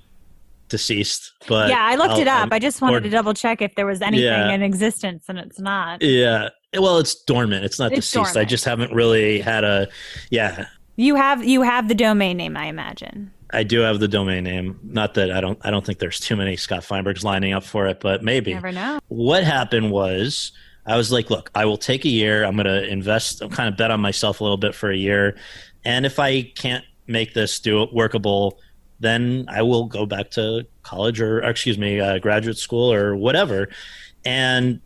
[0.69, 1.33] deceased.
[1.47, 2.39] But yeah, I looked I'll- it up.
[2.41, 4.53] I'm- I just wanted or- to double check if there was anything Yeah.
[4.53, 6.03] in existence, and it's not.
[6.03, 6.49] Yeah.
[6.77, 7.65] Well, it's dormant.
[7.65, 8.37] It's not It's deceased.
[8.37, 9.87] I just haven't really had a.
[10.31, 13.33] Yeah, You have you have the domain name, I imagine.
[13.51, 14.79] I do have the domain name.
[14.83, 15.59] Not that I don't.
[15.63, 18.55] I don't think there's too many Scott Feinbergs lining up for it, but maybe.
[18.55, 18.99] Never know.
[19.09, 20.53] what happened was
[20.87, 22.45] I was like, look, I will take a year.
[22.45, 24.97] I'm going to invest, I'm kind of bet on myself a little bit for a
[24.97, 25.37] year.
[25.85, 28.59] And if I can't make this do workable,
[29.01, 33.17] then I will go back to college or, or excuse me, uh, graduate school or
[33.17, 33.71] whatever.
[34.27, 34.81] And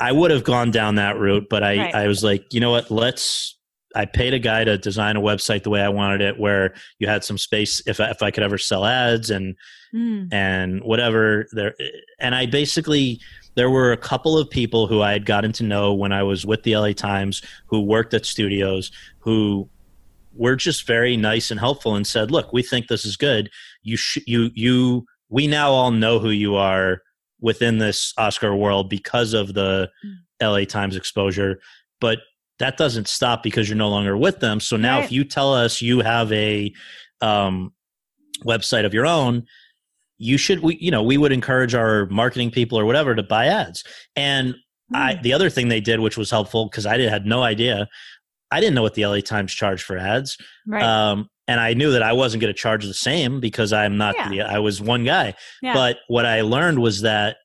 [0.00, 1.94] I would have gone down that route, but I, Right.
[1.94, 3.56] I was like, you know what, let's,
[3.94, 7.06] I paid a guy to design a website the way I wanted it, where you
[7.08, 9.56] had some space if I, if I could ever sell ads and
[9.94, 10.30] Mm.
[10.30, 11.74] and whatever there
[12.20, 13.18] and i basically
[13.54, 16.44] there were a couple of people who i had gotten to know when i was
[16.44, 19.66] with the la times who worked at studios who
[20.34, 23.48] were just very nice and helpful and said look we think this is good
[23.82, 27.00] you sh- you you we now all know who you are
[27.40, 29.88] within this oscar world because of the
[30.42, 31.58] la times exposure
[31.98, 32.18] but
[32.58, 35.04] that doesn't stop because you're no longer with them so now Right.
[35.04, 36.72] if you tell us you have a
[37.20, 37.72] um,
[38.44, 39.44] website of your own
[40.18, 43.46] you should we you know we would encourage our marketing people or whatever to buy
[43.46, 43.84] ads
[44.16, 44.54] and
[44.94, 45.22] i Mm.
[45.22, 47.88] the other thing they did which was helpful because i did, had no idea
[48.50, 50.82] i didn't know what the la times charged for ads Right.
[50.82, 54.14] um, and i knew that i wasn't going to charge the same because i'm not
[54.16, 54.28] Yeah.
[54.28, 55.74] the i was one guy yeah.
[55.74, 57.36] but what i learned was that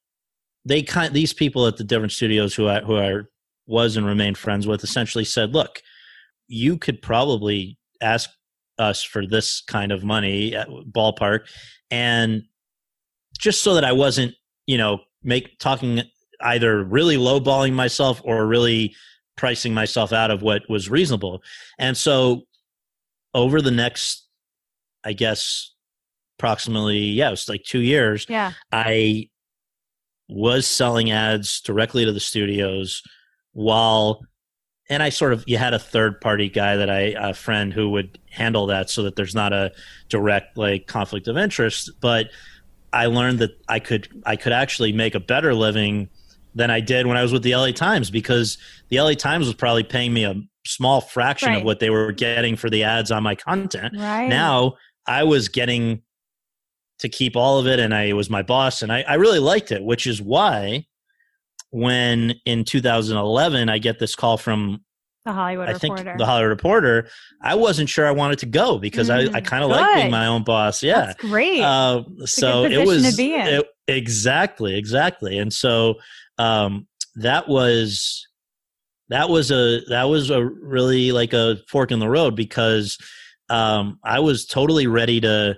[0.66, 3.20] they kind these people at the different studios who i who i
[3.66, 5.82] was and remained friends with essentially said look
[6.48, 8.30] you could probably ask
[8.78, 11.42] us for this kind of money at ballpark
[11.92, 12.44] and
[13.38, 14.34] just so that i wasn't
[14.66, 16.02] you know make talking
[16.42, 18.94] either really lowballing myself or really
[19.38, 21.42] pricing myself out of what was reasonable
[21.80, 22.42] and so
[23.34, 24.28] over the next
[25.04, 25.74] i guess
[26.38, 28.52] approximately yeah it was like two years yeah.
[28.72, 29.30] I
[30.28, 33.02] was selling ads directly to the studios
[33.54, 34.22] while
[34.90, 37.90] and I sort of you had a third party guy that I a friend who
[37.92, 39.72] would handle that so that there's not a
[40.10, 42.28] direct like conflict of interest but
[42.92, 46.10] I learned that I could I could actually make a better living
[46.56, 48.58] than I did when I was with the LA Times because
[48.90, 50.36] the LA Times was probably paying me a
[50.66, 51.58] small fraction Right.
[51.60, 54.28] of what they were getting for the ads on my content Right.
[54.28, 54.76] now
[55.08, 56.02] I was getting
[57.00, 59.72] to keep all of it and I was my boss and I, I really liked
[59.72, 60.86] it, which is why
[61.74, 64.84] when in 2011 I get this call from
[65.26, 66.18] the Hollywood I think Reporter.
[66.20, 67.08] the Hollywood Reporter,
[67.42, 70.12] I wasn't sure I wanted to go because I, I Mm, kind of like being
[70.12, 70.84] my own boss.
[70.84, 71.08] Yeah.
[71.08, 71.62] That's great.
[71.62, 75.40] Uh, so it was it- exactly, exactly.
[75.40, 75.96] And so
[76.38, 78.28] um, that was
[79.10, 83.00] that was a that was a really like a fork in the road because
[83.50, 85.58] um, I was totally ready to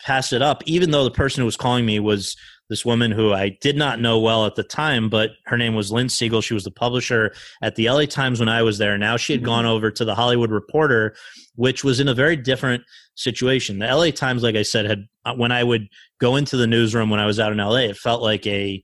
[0.00, 2.36] pass it up, even though the person who was calling me was
[2.72, 5.92] this woman who I did not know well at the time, but her name was
[5.92, 6.42] Lynne Segall.
[6.42, 8.96] She was the publisher at the LA Times when I was there.
[8.96, 9.44] Now she had Mhm.
[9.44, 11.14] gone over to the Hollywood Reporter,
[11.54, 12.82] which was in a very different
[13.14, 13.78] situation.
[13.78, 15.86] The LA Times, like I said, had uh, when I would
[16.18, 18.82] go into the newsroom when I was out in LA, it felt like a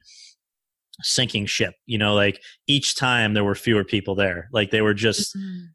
[1.02, 1.72] sinking ship.
[1.86, 4.50] You know, like each time there were fewer people there.
[4.52, 5.68] Like they were just Mhm.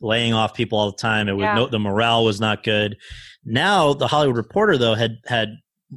[0.00, 1.28] laying off people all the time.
[1.28, 1.54] It was Yeah.
[1.54, 2.96] no, the morale was not good.
[3.44, 5.50] Now the Hollywood Reporter though had had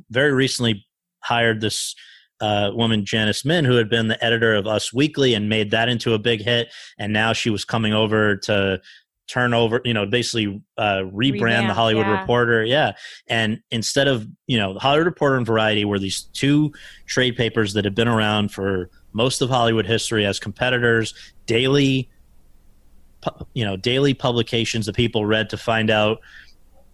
[0.10, 0.85] very recently
[1.26, 1.96] hired this
[2.42, 5.90] uh, woman Janice Min, who had been the editor of Us Weekly and made that
[5.90, 8.82] into a big hit, and now she was coming over to
[9.28, 12.20] turn over, you know, basically uh, rebrand the Hollywood yeah.
[12.20, 12.64] Reporter.
[12.64, 12.94] Yeah,
[13.28, 16.72] and instead of you know the Hollywood Reporter and Variety were these two
[17.06, 21.14] trade papers that had been around for most of Hollywood history as competitors,
[21.46, 22.10] daily
[23.22, 26.20] pu- you know daily publications that people read to find out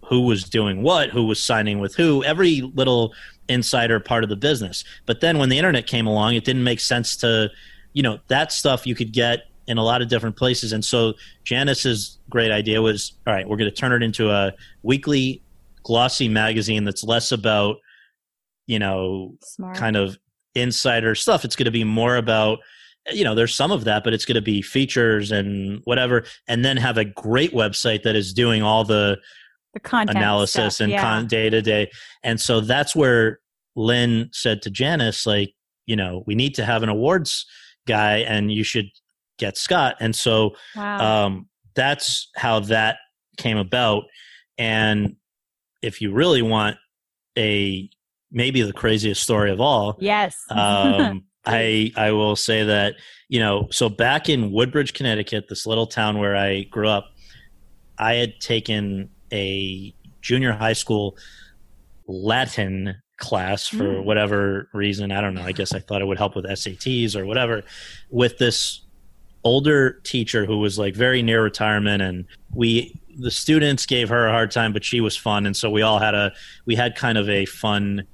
[0.06, 3.14] who was doing what who was signing with who every little
[3.52, 6.80] insider part of the business but then when the internet came along it didn't make
[6.80, 7.48] sense to
[7.92, 11.14] you know that stuff you could get in a lot of different places and so
[11.44, 15.42] janice's great idea was all right we're going to turn it into a weekly
[15.84, 17.76] glossy magazine that's less about
[18.66, 19.76] you know Smart.
[19.76, 20.16] kind of
[20.54, 21.44] insider stuff.
[21.44, 22.58] It's going to be more about,
[23.12, 26.64] you know, there's some of that, but it's going to be features and whatever, and
[26.64, 29.18] then have a great website that is doing all the
[29.74, 31.00] the content analysis stuff, and yeah.
[31.00, 31.90] con day to day.
[32.22, 33.40] And so that's where
[33.74, 35.54] Lynne said to Janice, like,
[35.86, 37.46] you know, we need to have an awards
[37.86, 38.86] guy, and you should
[39.38, 39.96] get Scott.
[40.00, 41.26] And so wow.
[41.26, 42.98] um, that's how that
[43.36, 44.04] came about.
[44.58, 45.16] And
[45.80, 46.76] if you really want
[47.36, 47.88] a
[48.30, 50.36] maybe the craziest story of all, yes.
[50.50, 52.94] um, I I will say that
[53.28, 57.10] you know so back in Woodbridge, Connecticut, this little town where I grew up,
[57.98, 61.16] I had taken a junior high school
[62.06, 64.04] Latin class for Mm.
[64.04, 65.10] whatever reason.
[65.12, 65.42] I don't know.
[65.42, 67.62] I guess I thought it would help with SATs or whatever.
[68.10, 68.80] With this
[69.44, 74.32] older teacher who was like very near retirement, and we the students gave her a
[74.32, 76.32] hard time, but she was fun, and so we all had a
[76.66, 78.04] we had kind of a fun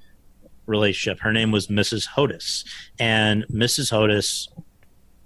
[0.66, 1.20] relationship.
[1.20, 2.06] Her name was Mrs.
[2.08, 2.64] Hodis,
[3.00, 3.90] and Mrs.
[3.90, 4.48] Hodis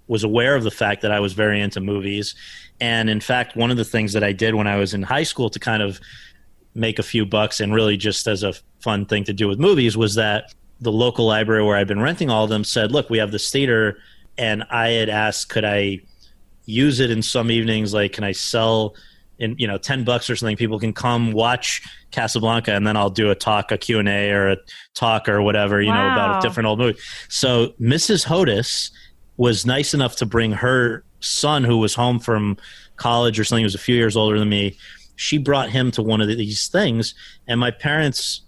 [0.07, 2.35] was aware of the fact that I was very into movies.
[2.81, 5.23] And in fact, one of the things that I did when I was in high
[5.23, 5.99] school to kind of
[6.75, 9.95] make a few bucks and really just as a fun thing to do with movies
[9.95, 13.17] was that the local library where I'd been renting all of them said, "Look, we
[13.19, 13.97] have this theater,"
[14.37, 15.99] and I had asked, "Could I
[16.65, 17.93] use it in some evenings?
[17.93, 18.95] Like, can I sell?"
[19.39, 21.81] in you know 10 bucks or something people can come watch
[22.11, 24.57] casablanca and then i'll do a talk a q&a or a
[24.93, 26.97] talk or whatever you know about a different old movie
[27.29, 28.91] so mrs hodis
[29.37, 32.55] was nice enough to bring her son who was home from
[32.95, 34.77] college or something who was a few years older than me
[35.15, 37.13] she brought him to one of these things
[37.47, 38.41] and my parents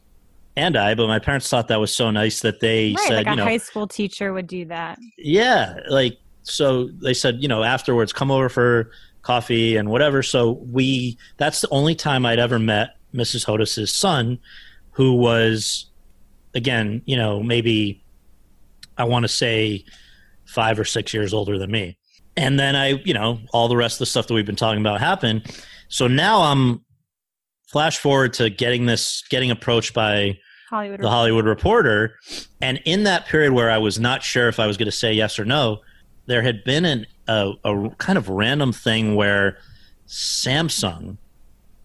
[0.55, 3.27] and i but my parents thought that was so nice that they right, said like
[3.27, 4.97] a you know high school teacher would do that.
[5.17, 10.53] yeah like so they said you know afterwards come over for coffee and whatever so
[10.71, 14.37] we that's the only time i'd ever met mrs hodis's son
[14.91, 15.87] who was
[16.53, 18.03] again you know maybe
[18.97, 19.83] i want to say
[20.45, 21.97] five or six years older than me
[22.37, 24.79] and then i you know all the rest of the stuff that we've been talking
[24.79, 25.43] about happened
[25.87, 26.81] so now i'm
[27.67, 30.37] flash forward to getting this getting approached by
[30.69, 31.01] Hollywood.
[31.01, 32.15] the Hollywood Reporter.
[32.61, 35.13] And in that period where I was not sure if I was going to say
[35.13, 35.81] yes or no,
[36.25, 39.57] there had been an, a, a kind of random thing where
[40.07, 41.17] Samsung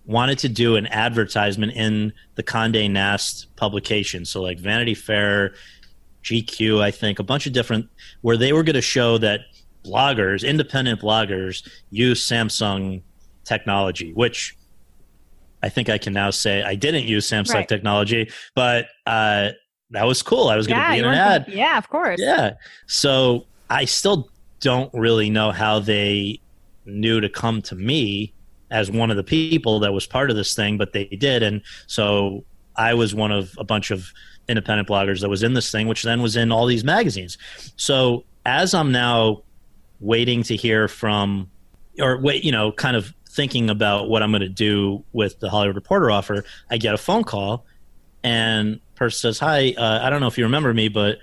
[0.06, 4.24] wanted to do an advertisement in the Conde Nast publication.
[4.24, 5.54] So, like Vanity Fair,
[6.24, 7.88] GQ, I think, a bunch of different,
[8.22, 9.40] where they were going to show that
[9.84, 13.02] bloggers, independent bloggers, use Samsung
[13.44, 14.56] technology, which
[15.62, 17.68] I think I can now say I didn't use Samsung Right.
[17.68, 19.50] technology, but uh,
[19.90, 20.48] that was cool.
[20.48, 21.44] I was going to yeah, be in an ad.
[21.48, 22.20] yeah, of course.
[22.20, 22.54] Yeah.
[22.86, 24.28] So I still
[24.60, 26.40] don't really know how they
[26.86, 28.32] knew to come to me
[28.70, 31.42] as one of the people that was part of this thing, but they did.
[31.42, 32.44] And so
[32.76, 34.12] I was one of a bunch of
[34.48, 37.36] independent bloggers that was in this thing, which then was in all these magazines.
[37.76, 39.42] So as I'm now
[40.00, 41.50] waiting to hear from,
[41.98, 45.48] or wait, you know, kind of thinking about what I'm going to do with the
[45.48, 47.64] Hollywood Reporter offer, I get a phone call
[48.24, 51.18] and person says, "Hi, uh, I don't know if you remember me, but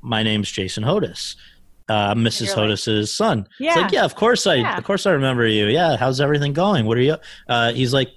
[0.00, 1.36] my name's Jason Hodis,
[1.88, 2.48] uh, Mrs.
[2.48, 3.74] Like- Hodis's son." It's Yeah.
[3.82, 4.78] like, "Yeah, of course I, Yeah.
[4.78, 5.66] of course I remember you.
[5.66, 6.86] Yeah, how's everything going?
[6.86, 7.16] What are you?"
[7.48, 8.08] Uh, he's like,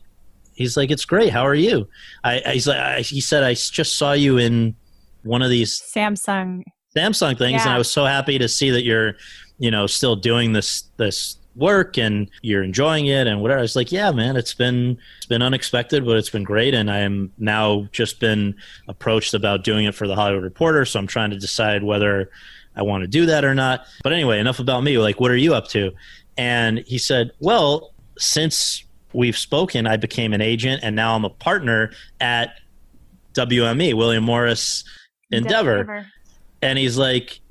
[0.53, 1.31] "He's like, it's great.
[1.33, 1.87] How are you?"
[2.23, 4.75] I, I he's like, I, he said, "I just saw you in
[5.23, 6.61] one of these Samsung.
[6.95, 9.15] Samsung things, and I was so happy to see that you're,
[9.57, 13.59] you know, still doing this this work and you're enjoying it and whatever.
[13.59, 16.89] I was like, yeah, man, it's been it's been unexpected, but it's been great, and
[16.89, 18.55] I am now just been
[18.87, 22.29] approached about doing it for the Hollywood Reporter, so I'm trying to decide whether
[22.75, 23.85] I want to do that or not.
[24.03, 24.97] But anyway, enough about me.
[24.97, 25.91] Like, what are you up to?
[26.37, 28.83] And he said, well, since
[29.13, 32.59] we've spoken, I became an agent, and now I'm a partner at
[33.35, 34.83] WME, William Morris
[35.31, 36.05] Endeavor
[36.61, 37.41] and he's like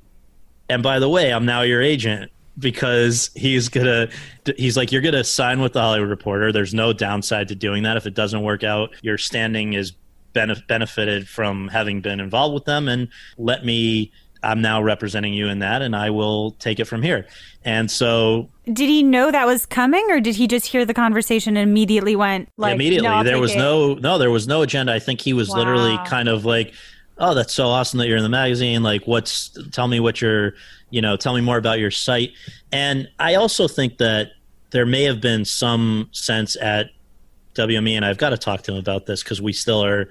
[0.69, 4.09] and by the way, I'm now your agent because he's gonna
[4.57, 6.51] he's like you're gonna sign with the hollywood reporter.
[6.51, 7.97] There's no downside to doing that.
[7.97, 9.93] If it doesn't work out your standing is
[10.33, 15.47] benef- benefited from having been involved with them and let me i'm now representing you
[15.47, 17.27] in that and i will take it from here.
[17.65, 21.55] And so Did he know that was coming, or did he just hear the conversation
[21.55, 23.07] and immediately went like immediately.
[23.07, 23.57] "No, there was it"?
[23.57, 24.91] no no there was no agenda.
[24.93, 26.73] I think he was literally kind of like
[27.17, 28.83] oh that's so awesome that you're in the magazine.
[28.83, 30.53] Like what's tell me what your
[30.89, 32.31] you know tell me more about your site.
[32.71, 34.29] And i also think that
[34.71, 36.87] there may have been some sense at
[37.55, 40.09] wme and i've got to talk to him about this because we still are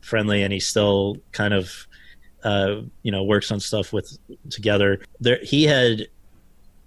[0.00, 1.86] friendly and he still kind of
[2.42, 4.16] uh, you know works on stuff with
[4.48, 4.98] together.
[5.20, 6.06] There he had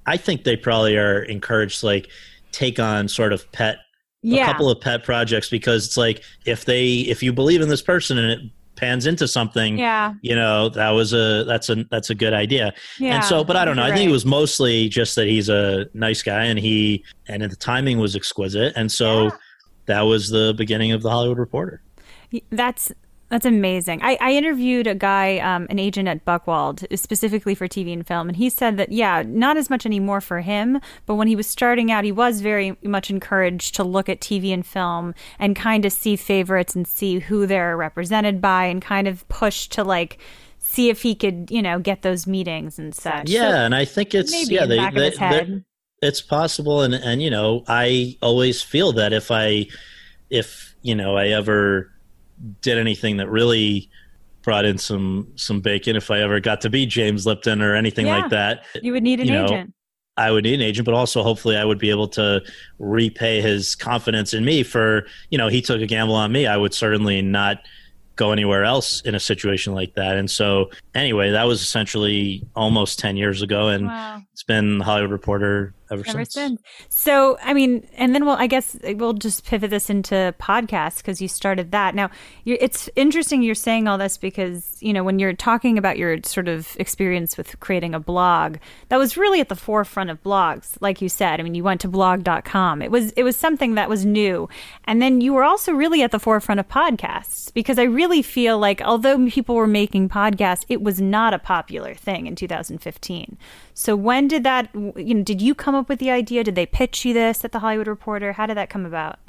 [0.07, 2.07] i think they probably are encouraged to like
[2.51, 3.77] take on sort of pet
[4.23, 4.43] Yeah.
[4.43, 7.83] a couple of pet projects because it's like if they if you believe in this
[7.83, 10.13] person and it pans into something yeah.
[10.21, 13.15] you know that was a that's a that's a good idea Yeah.
[13.15, 15.85] and so but i don't know i think it was mostly just that he's a
[15.93, 19.29] nice guy and he and the timing was exquisite and so Yeah.
[19.85, 21.81] that was the beginning of the hollywood reporter
[22.49, 22.91] That's
[23.33, 23.99] that's amazing.
[24.03, 28.27] I, I interviewed a guy, um, an agent at Buchwald, specifically for TV and film,
[28.29, 31.47] and he said that yeah, not as much anymore for him, but when he was
[31.47, 35.83] starting out, he was very much encouraged to look at TV and film and kind
[35.83, 40.19] of see favorites and see who they're represented by, and kind of push to like
[40.59, 43.29] see if he could, you know, get those meetings and such.
[43.29, 45.65] yeah So and i think it's yeah they, back they, of his they're- head.
[46.03, 49.65] it's possible and and you know i always feel that if i
[50.29, 51.91] if you know i ever
[52.61, 53.89] did anything that really
[54.41, 58.05] brought in some some bacon if i ever got to be james lipton or anything
[58.07, 58.17] Yeah.
[58.19, 59.73] like that You would need an you know, agent.
[60.17, 62.41] i would need an agent but also hopefully i would be able to
[62.77, 66.57] repay his confidence in me for you know he took a gamble on me i
[66.57, 67.57] would certainly not
[68.15, 72.99] go anywhere else in a situation like that and so anyway that was essentially almost
[72.99, 74.21] 10 years ago and Wow.
[74.33, 76.33] it's been the hollywood reporter ever, ever since.
[76.33, 76.61] since.
[76.89, 81.21] So, I mean, and then we'll, I guess we'll just pivot this into podcasts because
[81.21, 81.95] you started that.
[81.95, 82.09] Now,
[82.43, 86.17] you're, it's interesting you're saying all this because, you know, when you're talking about your
[86.23, 88.57] sort of experience with creating a blog,
[88.89, 90.75] that was really at the forefront of blogs.
[90.81, 92.81] Like you said, I mean, you went to blog.com.
[92.81, 94.49] It was, it was something that was new.
[94.85, 98.57] And then you were also really at the forefront of podcasts because I really feel
[98.59, 103.37] like although people were making podcasts, it was not a popular thing in 2015.
[103.73, 106.43] So when did that, you know, did you come up with the idea?
[106.43, 108.33] Did they pitch you this at the Hollywood Reporter?
[108.33, 109.19] How did that come about?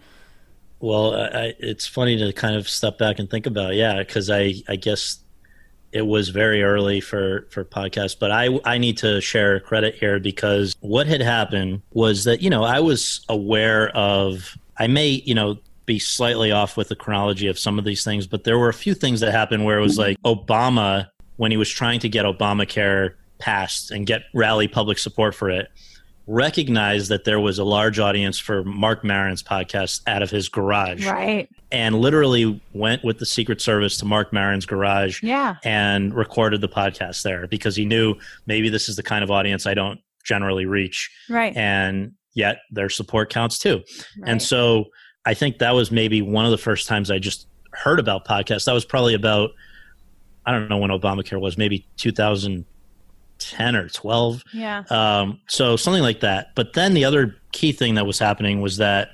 [0.81, 4.55] Well, I, it's funny to kind of step back and think about, yeah, because I,
[4.69, 5.21] I guess
[5.95, 10.19] it was very early for for podcasts, but I I need to share credit here
[10.19, 15.37] because what had happened was that you know I was aware of I may you
[15.37, 18.69] know be slightly off with the chronology of some of these things, but there were
[18.69, 22.09] a few things that happened where it was like Obama when he was trying to
[22.09, 25.69] get Obamacare passed and get rally public support for it
[26.27, 31.07] recognized that there was a large audience for Marc Maron's podcast out of his garage
[31.07, 31.49] Right.
[31.71, 35.57] and literally went with the Secret Service to Marc Maron's garage Yeah.
[35.65, 38.15] and recorded the podcast there because he knew
[38.47, 41.55] maybe this is the kind of audience I don't generally reach Right.
[41.57, 43.83] and yet their support counts too.
[44.21, 44.31] right.
[44.31, 44.87] And so
[45.27, 48.65] I think that was maybe one of the first times I just heard about podcasts.
[48.65, 49.51] That was probably about
[50.47, 51.87] I don't know when Obamacare was, maybe
[53.51, 54.43] 2010 or 12.
[54.53, 54.83] yeah.
[54.91, 56.55] Um, so something like that.
[56.55, 59.11] But then the other key thing that was happening was that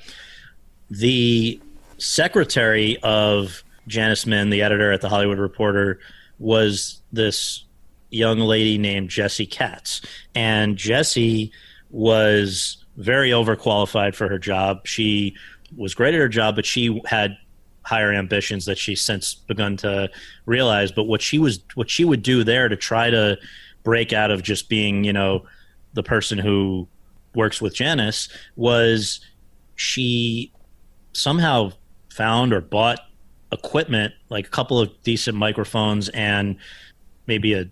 [0.90, 1.60] the
[1.98, 6.00] secretary of Janice Min, the editor at the Hollywood Reporter,
[6.38, 7.64] was this
[8.10, 10.02] young lady named Jessie Katz.
[10.34, 11.52] And Jessie
[11.90, 14.86] was very overqualified for her job.
[14.86, 15.36] She
[15.76, 17.36] was great at her job, but she had
[17.82, 20.10] higher ambitions that she's since begun to
[20.46, 20.92] realize.
[20.92, 23.38] But what she was what she would do there to try to
[23.82, 25.44] break out of just being, you know,
[25.94, 26.88] the person who
[27.34, 29.20] works with Janice was
[29.76, 30.52] she
[31.12, 31.72] somehow
[32.12, 33.00] found or bought
[33.52, 36.56] equipment like a couple of decent microphones and
[37.26, 37.68] maybe a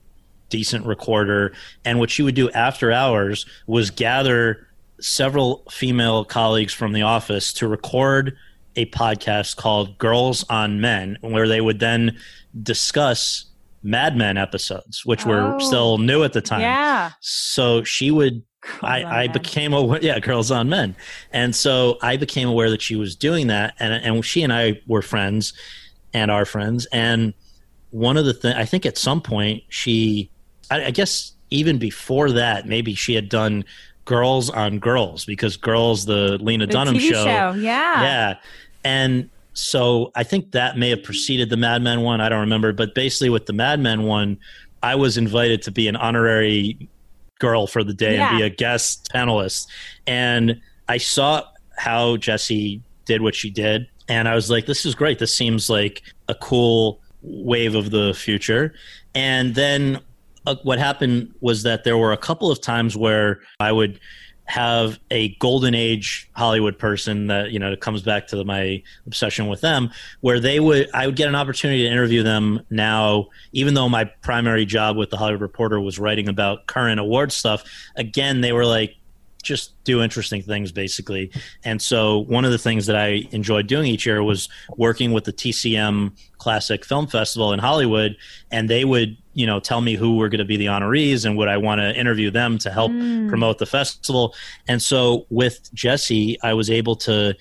[0.49, 1.53] decent recorder.
[1.85, 4.67] And what she would do after hours was gather
[5.01, 8.37] several female colleagues from the office to record
[8.77, 12.19] a podcast called Girls on Men where they would then
[12.63, 13.45] discuss
[13.83, 15.59] Mad Men episodes which were Oh.
[15.61, 17.11] still new at the time Yeah.
[17.21, 18.43] so she would
[18.83, 20.97] I, I became aware, yeah, girls on men,
[21.33, 24.81] and so I became aware that she was doing that, and and she and I
[24.89, 25.53] were friends,
[26.13, 27.33] and are friends, and
[27.91, 30.29] one of the things I think at some point she,
[30.73, 33.65] I, I guess even before that, maybe she had done
[34.05, 37.53] girls on girls because girls the Lena The Dunham show, show.
[37.55, 38.03] Yeah.
[38.03, 38.35] yeah,
[38.85, 42.21] and so I think that may have preceded the Mad Men one.
[42.21, 44.39] I don't remember, but basically with the Mad Men one,
[44.85, 46.89] I was invited to be an honorary
[47.41, 48.29] girl for the day Yeah.
[48.31, 49.67] and be a guest panelist.
[50.07, 51.43] And I saw
[51.77, 53.89] how Jesse did what she did.
[54.09, 55.19] And I was like, this is great.
[55.19, 58.75] This seems like a cool wave of the future.
[59.15, 59.99] And then
[60.47, 63.99] uh, what happened was that there were a couple of times where I would
[64.49, 69.61] have a golden age Hollywood person that you know comes back to my obsession with
[69.61, 69.91] them,
[70.21, 74.05] where they would I would get an opportunity to interview them now, even though my
[74.05, 77.63] primary job with the Hollywood Reporter was writing about current award stuff.
[77.95, 78.97] Again, they were like,
[79.43, 81.31] just do interesting things basically.
[81.65, 85.25] And so one of the things that I enjoyed doing each year was working with
[85.25, 88.17] the TCM Classic Film Festival in Hollywood,
[88.51, 91.37] and they would you know tell me who were going to be the honorees and
[91.37, 93.29] would I want to interview them to help Mm.
[93.29, 94.35] promote the festival.
[94.67, 97.35] And so with Jesse, I was able to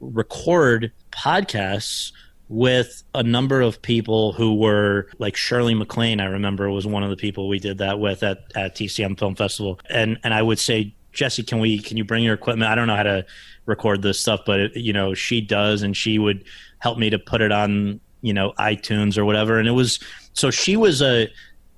[0.00, 2.12] record podcasts
[2.48, 7.10] with a number of people who were like Shirley MacLaine, I remember was one of
[7.10, 9.78] the people we did that with at, at TCM Film Festival.
[9.88, 12.70] And and I would say, Jesse, can we can you bring your equipment?
[12.70, 13.26] I don't know how to
[13.66, 16.44] record this stuff, but it, you know, she does and she would
[16.78, 19.58] help me to put it on, you know, iTunes or whatever.
[19.58, 19.98] And it was
[20.32, 21.28] so she was a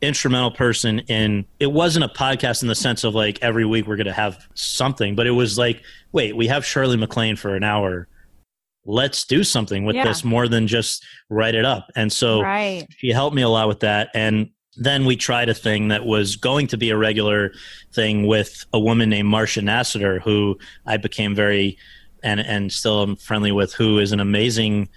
[0.03, 3.95] instrumental person in it wasn't a podcast in the sense of like every week we're
[3.97, 5.80] going to have something but it was like
[6.11, 8.09] wait we have shirley maclaine for an hour
[8.85, 10.03] let's do something with Yeah.
[10.03, 12.85] this more than just write it up and so right.
[12.97, 16.37] she helped me a lot with that and then we tried a thing that was
[16.37, 17.53] going to be a regular
[17.93, 21.77] thing with a woman named Marcia Nasatir, who I became very
[22.23, 24.89] and and still am friendly with, who is an amazing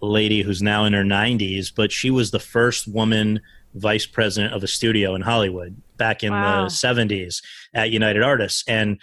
[0.00, 3.40] lady who's now in her 90s, but she was the first woman
[3.74, 6.64] vice president of a studio in Hollywood back in Wow.
[6.64, 7.42] the 70s
[7.72, 8.64] at United Artists.
[8.68, 9.00] And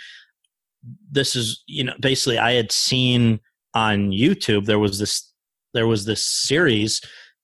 [1.11, 3.39] this is, you know, basically I had seen
[3.73, 5.31] on YouTube there was this
[5.73, 7.01] there was this series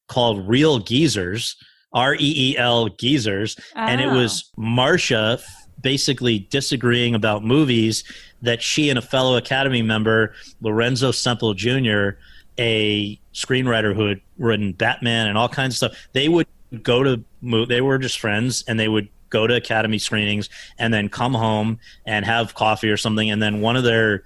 [0.08, 1.56] called Reel Geezers,
[1.96, 2.18] R E
[2.52, 4.18] E L Geezers, and it Oh.
[4.18, 4.62] was ah.
[4.62, 5.40] Marcia
[5.82, 8.04] basically disagreeing about movies
[8.42, 12.10] that she and a fellow Academy member, Lorenzo Semple Jr.,
[12.58, 16.48] a screenwriter who had written Batman and all kinds of stuff, they would
[16.84, 17.24] go to
[17.68, 21.80] they were just friends and they would go to Academy screenings and then come home
[22.06, 24.24] and have coffee or something, and then one of their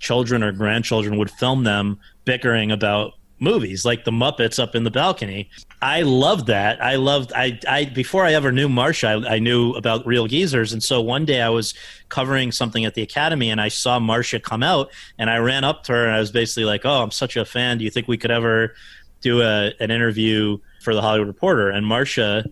[0.00, 4.90] children or grandchildren would film them bickering about movies like the muppets up in the
[4.90, 5.48] balcony
[5.82, 6.82] i loved that.
[6.82, 10.72] I loved i i before i ever knew marsha I, I knew about reel geezers.
[10.72, 11.74] And so one day i was
[12.08, 15.84] covering something at the academy and i saw marsha come out and i ran up
[15.84, 17.78] to her and i was basically like oh i'm such a fan.
[17.78, 18.74] Do you think we could ever
[19.20, 21.70] do a, an interview for the hollywood reporter?
[21.70, 22.44] And marsha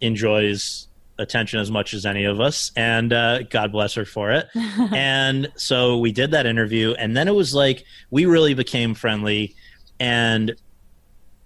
[0.00, 0.86] enjoys
[1.18, 4.48] attention as much as any of us and uh, god bless her for it.
[4.92, 9.56] And so we did that interview and then it was like we really became friendly
[9.98, 10.54] and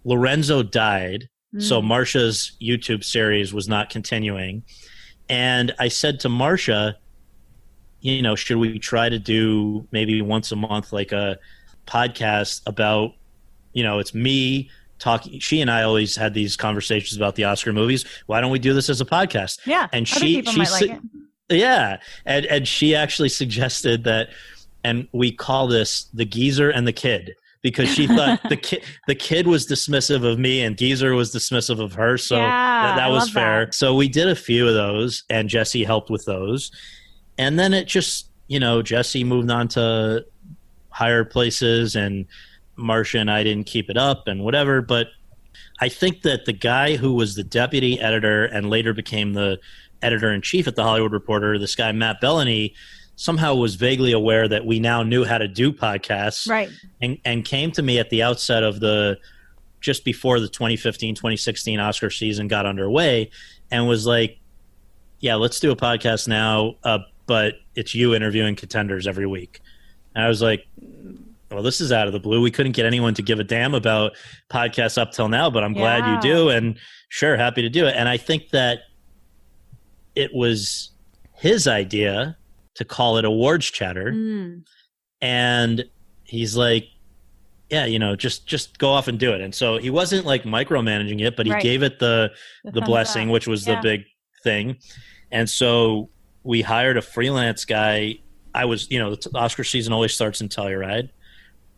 [0.05, 1.29] lorenzo died
[1.59, 1.87] so Mm.
[1.87, 4.63] marsha's youtube series was not continuing.
[5.29, 6.95] And i said to marsha
[8.01, 11.39] you know should we try to do maybe once a month like a
[11.87, 13.13] podcast about
[13.75, 17.73] you know it's me talking she and i always had these conversations about the oscar
[17.73, 18.05] movies.
[18.27, 19.61] Why don't we do this as a podcast?
[19.67, 19.89] Yeah.
[19.93, 20.99] and she- she like
[21.49, 24.29] yeah, and and she actually suggested that,
[24.85, 29.15] and we call this the geezer and the kid because she thought the kid the
[29.15, 33.11] kid was dismissive of me and geezer was dismissive of her, so Yeah, that, that
[33.11, 33.67] was fair.
[33.67, 33.75] that.
[33.75, 36.71] So we did a few of those, and Jesse helped with those,
[37.39, 40.25] and then it just you know Jesse moved on to
[40.91, 42.27] higher places, and
[42.77, 45.09] Marcia and I didn't keep it up and whatever, but.
[45.81, 49.59] I think that the guy who was the deputy editor and later became the
[50.01, 52.75] editor in chief at the Hollywood Reporter, this guy Matt Belloni,
[53.17, 56.69] somehow was vaguely aware that we now knew how to do podcasts Right.
[57.01, 59.19] and, and came to me at the outset of the
[59.81, 63.31] just before the 2015 2016 Oscar season got underway
[63.71, 64.39] and was like,
[65.21, 69.61] Yeah, let's do a podcast now, uh, but it's you interviewing contenders every week.
[70.15, 70.67] And I was like,
[71.51, 72.41] well, this is out of the blue.
[72.41, 74.13] We couldn't get anyone to give a damn about
[74.51, 76.15] podcasts up till now, but I'm glad Yeah.
[76.17, 76.49] you do.
[76.49, 77.95] And sure, happy to do it.
[77.97, 78.81] And I think that
[80.15, 80.91] it was
[81.35, 82.37] his idea
[82.75, 84.63] to call it awards chatter Mm.
[85.21, 85.85] and
[86.25, 86.87] he's like
[87.71, 90.45] yeah you know just just go off and do it and so he wasn't like
[90.45, 91.63] micromanaging it but he Right.
[91.63, 92.31] gave it the
[92.65, 93.33] the thumbs blessing up.
[93.33, 93.77] which was Yeah.
[93.77, 94.05] the big
[94.43, 94.77] thing
[95.31, 96.09] and so
[96.43, 98.17] we hired a freelance guy
[98.55, 101.11] i was you know the oscar season always starts in telluride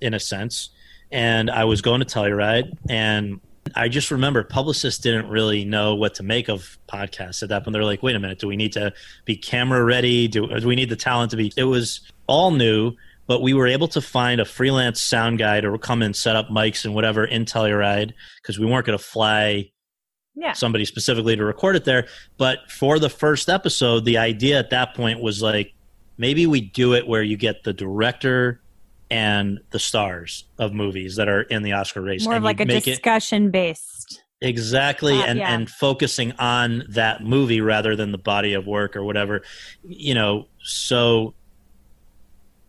[0.00, 0.70] in a sense
[1.12, 3.40] and i was going to telluride and
[3.74, 7.72] i just remember publicists didn't really know what to make of podcasts at that point
[7.72, 8.92] they're like wait a minute do we need to
[9.24, 12.92] be camera ready do, do we need the talent to be it was all new
[13.26, 16.48] but we were able to find a freelance sound guy to come and set up
[16.48, 18.12] mics and whatever in Telluride
[18.42, 19.70] because we weren't going to fly
[20.34, 20.52] yeah.
[20.52, 22.06] somebody specifically to record it there.
[22.36, 25.72] But for the first episode, the idea at that point was like
[26.18, 28.60] maybe we do it where you get the director
[29.10, 32.24] and the stars of movies that are in the Oscar race.
[32.24, 34.22] More and like a make it- discussion based.
[34.40, 35.54] Exactly, Uh, and yeah.
[35.54, 39.42] and focusing on that movie rather than the body of work or whatever,
[39.86, 40.48] you know.
[40.62, 41.34] So,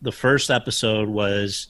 [0.00, 1.66] the first episode was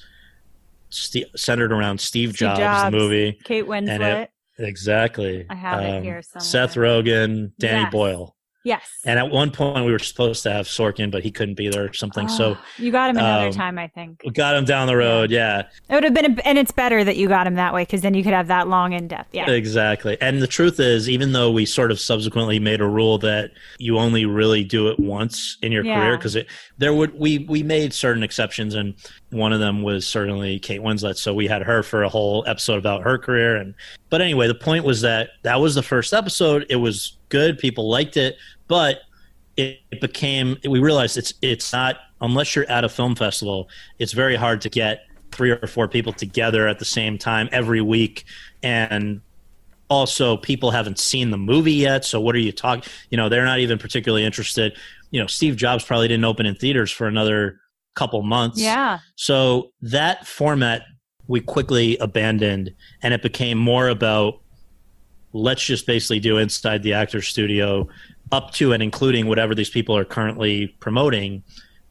[0.90, 2.94] st- centered around Steve, Steve Jobs, Jobs.
[2.94, 3.38] movie.
[3.44, 4.22] Kate Winslet.
[4.24, 5.40] it- Exactly.
[5.40, 6.44] Um, I have it here somewhere.
[6.44, 7.92] Seth Rogen, Danny Yes.
[7.92, 8.35] Boyle,
[8.66, 8.82] yes.
[9.04, 11.86] and at one point we were supposed to have Sorkin, but he couldn't be there
[11.86, 12.28] or something.
[12.28, 14.22] so Oh, you got him another um, time, I think.
[14.24, 15.30] we got him down the road.
[15.30, 17.82] Yeah, It would have been, a, and it's better that you got him that way
[17.82, 19.30] because then you could have that long in depth.
[19.32, 19.50] Yeah.
[19.50, 20.16] Exactly.
[20.20, 23.98] And the truth is, even though we sort of subsequently made a rule that you
[23.98, 26.00] only really do it once in your Yeah.
[26.00, 26.36] career, because
[26.78, 28.94] there would we we made certain exceptions, and
[29.30, 31.16] one of them was certainly Kate Winslet.
[31.16, 33.56] So we had her for a whole episode about her career.
[33.56, 33.74] And
[34.10, 36.66] but anyway, the point was that that was the first episode.
[36.68, 37.58] It was good.
[37.58, 38.36] People liked it,
[38.68, 39.00] but
[39.56, 44.12] it, it became we realized it's it's not unless you're at a film festival it's
[44.12, 48.24] very hard to get three or four people together at the same time every week.
[48.62, 49.20] And
[49.88, 52.04] also people haven't seen the movie yet.
[52.04, 54.76] So what are you talking you know they're not even particularly interested.
[55.10, 57.60] You know steve jobs probably didn't open in theaters for another
[57.94, 58.60] couple months.
[58.60, 58.98] Yeah.
[59.14, 60.82] so that format
[61.28, 64.40] we quickly abandoned, and it became more about
[65.32, 67.88] let's just basically do inside the actor studio
[68.32, 71.42] up to and including whatever these people are currently promoting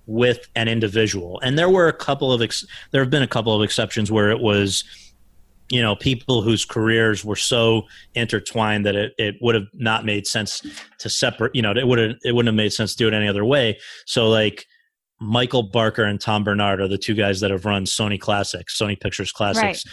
[0.05, 1.39] with an individual.
[1.41, 4.29] And there were a couple of ex- there have been a couple of exceptions where
[4.29, 4.83] it was
[5.69, 10.27] you know people whose careers were so intertwined that it, it would have not made
[10.27, 10.61] sense
[10.99, 13.27] to separate you know it would it wouldn't have made sense to do it any
[13.27, 13.77] other way.
[14.05, 14.65] So like
[15.19, 18.99] Michael Barker and Tom Bernard are the two guys that have run Sony Classics, Sony
[18.99, 19.85] Pictures Classics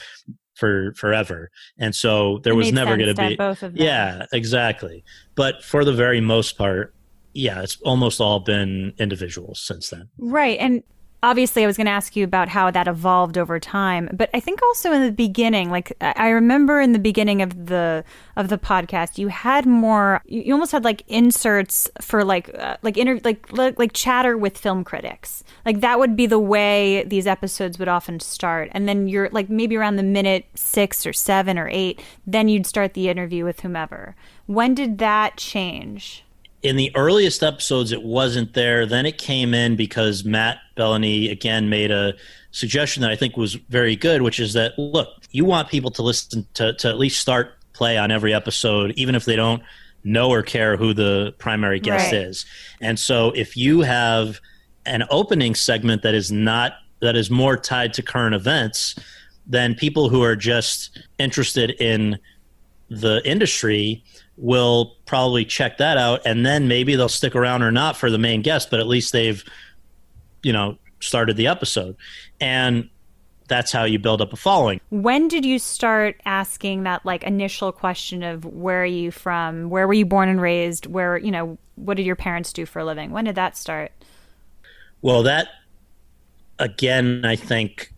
[0.62, 1.50] for forever.
[1.76, 3.84] And so there It was never going to be both of them.
[3.84, 5.04] Yeah, exactly.
[5.34, 6.94] But for the very most part,
[7.32, 10.08] yeah, it's almost all been individuals since then.
[10.18, 10.56] Right.
[10.60, 10.84] And
[11.22, 14.40] obviously, I was going to ask you about how that evolved over time, but I
[14.40, 18.04] think also in the beginning, like I remember in the beginning of the
[18.36, 20.22] of the podcast, you had more.
[20.26, 24.58] You almost had like inserts for like uh, like inter like, like like chatter with
[24.58, 25.44] film critics.
[25.64, 29.48] Like that would be the way these episodes would often start, and then you're like
[29.48, 33.60] maybe around the minute six or seven or eight, then you'd start the interview with
[33.60, 34.16] whomever.
[34.46, 36.24] When did that change?
[36.62, 41.68] In the earliest episodes it wasn't there then it came in because matt belloni again
[41.68, 42.14] made a
[42.52, 46.02] suggestion that i think was very good which is that look you want people to
[46.02, 49.62] listen to, to at least start play on every episode even if they don't
[50.04, 52.22] know or care who the primary guest Right.
[52.26, 52.46] is
[52.80, 54.40] and so if you have
[54.86, 58.94] an opening segment that is not that is more tied to current events
[59.46, 62.18] then people who are just interested in
[62.88, 64.04] the industry
[64.42, 68.18] will probably check that out and then maybe they'll stick around or not for the
[68.18, 69.44] main guest but at least they've
[70.42, 71.94] you know started the episode
[72.40, 72.88] and
[73.46, 77.70] that's how you build up a following When did you start asking that like initial
[77.70, 79.68] question of where are you from?
[79.70, 80.86] Where were you born and raised?
[80.86, 83.10] Where, you know, what did your parents do for a living?
[83.10, 83.92] When did that start?
[85.02, 85.48] well that
[86.58, 87.92] again i think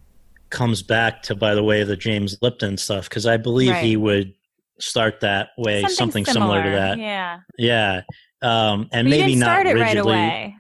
[0.51, 3.84] comes back to by the way the james lipton stuff because i believe Right.
[3.84, 4.34] he would
[4.81, 6.62] start that way something, similar.
[6.62, 7.39] to that Yeah.
[7.59, 8.03] yeah
[8.43, 10.57] um and But maybe not start it right rigidly away.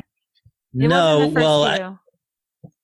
[0.74, 1.96] It no wasn't the first well I.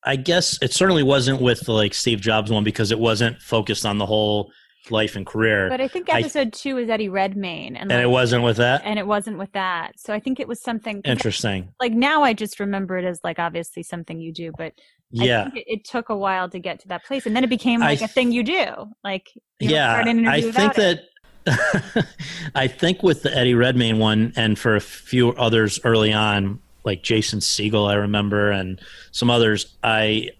[0.03, 3.85] I guess it certainly wasn't with the like Steve Jobs one because it wasn't focused
[3.85, 4.51] on the whole
[4.89, 8.03] life and career, but I think I- episode two was Eddie Redmayne, and, and like,
[8.05, 8.81] it wasn't with that.
[8.85, 9.93] and it wasn't with that.
[9.99, 11.69] So I think it was something Interesting.
[11.81, 14.73] Like now, I just remember it as like obviously something you do, but
[15.21, 17.45] I Yeah, think it, it took a while to get to that place, and then
[17.45, 18.65] it became like a thing you do.
[19.05, 19.27] Like
[19.61, 19.93] you don't yeah.
[19.93, 21.01] start an interview I think it.
[22.55, 27.03] I think with the Eddie Redmayne one, and for a few others early on, like
[27.03, 28.81] Jason Segel, I remember, and
[29.13, 30.31] some others, I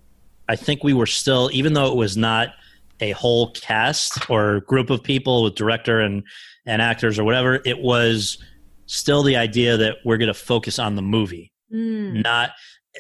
[0.49, 2.55] I think we were still, even though it was not
[3.01, 6.23] a whole cast or group of people with director and
[6.67, 8.39] and actors or whatever, it was
[8.87, 11.53] still the idea that we're going to focus on the movie.
[11.73, 12.25] Mm.
[12.25, 12.51] not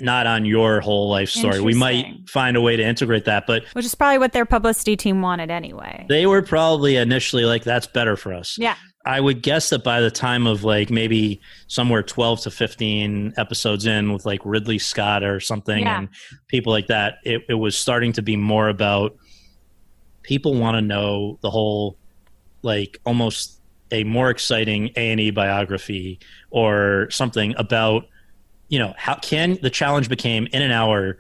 [0.01, 1.61] not on your whole life story.
[1.61, 4.97] We might find a way to integrate that, but which is probably what their publicity
[4.97, 6.07] team wanted anyway.
[6.09, 8.57] they were probably initially like that's better for us.
[8.59, 8.77] yeah.
[9.07, 13.87] I would guess that by the time of like maybe somewhere 12 to 15 episodes
[13.87, 16.01] in with like Ridley Scott or something Yeah.
[16.01, 16.09] and
[16.49, 19.17] people like that, it, it was starting to be more about
[20.23, 21.97] people want to know the whole
[22.63, 23.61] like almost
[23.91, 26.21] a more exciting A&E biography
[26.51, 28.05] or something about
[28.71, 31.19] you know how can the challenge became in an hour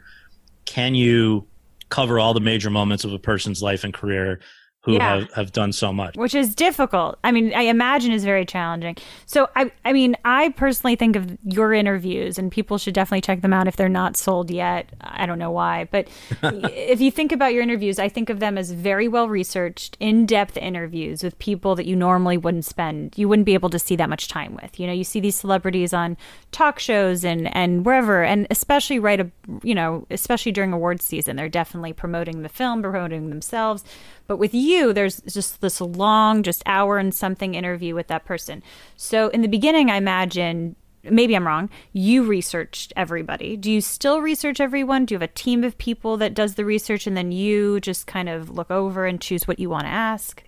[0.64, 1.46] can you
[1.90, 4.40] cover all the major moments of a person's life and career
[4.82, 5.16] who Yeah.
[5.20, 6.16] have, have done so much.
[6.16, 7.18] which is difficult.
[7.22, 8.96] I mean, I imagine is very challenging.
[9.26, 13.42] So I I mean, I personally think of your interviews and people should definitely check
[13.42, 14.88] them out if they're not sold yet.
[15.02, 16.08] I don't know why, but
[16.42, 20.56] if you think about your interviews, I think of them as very well researched, in-depth
[20.56, 24.08] interviews with people that you normally wouldn't spend you wouldn't be able to see that
[24.08, 24.80] much time with.
[24.80, 26.16] You know, you see these celebrities on
[26.52, 29.30] talk shows and and wherever and especially right a
[29.62, 33.84] you know, especially during awards season, they're definitely promoting the film, promoting themselves.
[34.30, 38.62] But with you, there's just this long, just hour and something interview with that person.
[38.94, 43.56] So in the beginning, I imagine, maybe I'm wrong, you researched everybody.
[43.56, 45.04] Do you still research everyone?
[45.04, 48.06] Do you have a team of people that does the research and then you just
[48.06, 50.44] kind of look over and choose what you want to ask?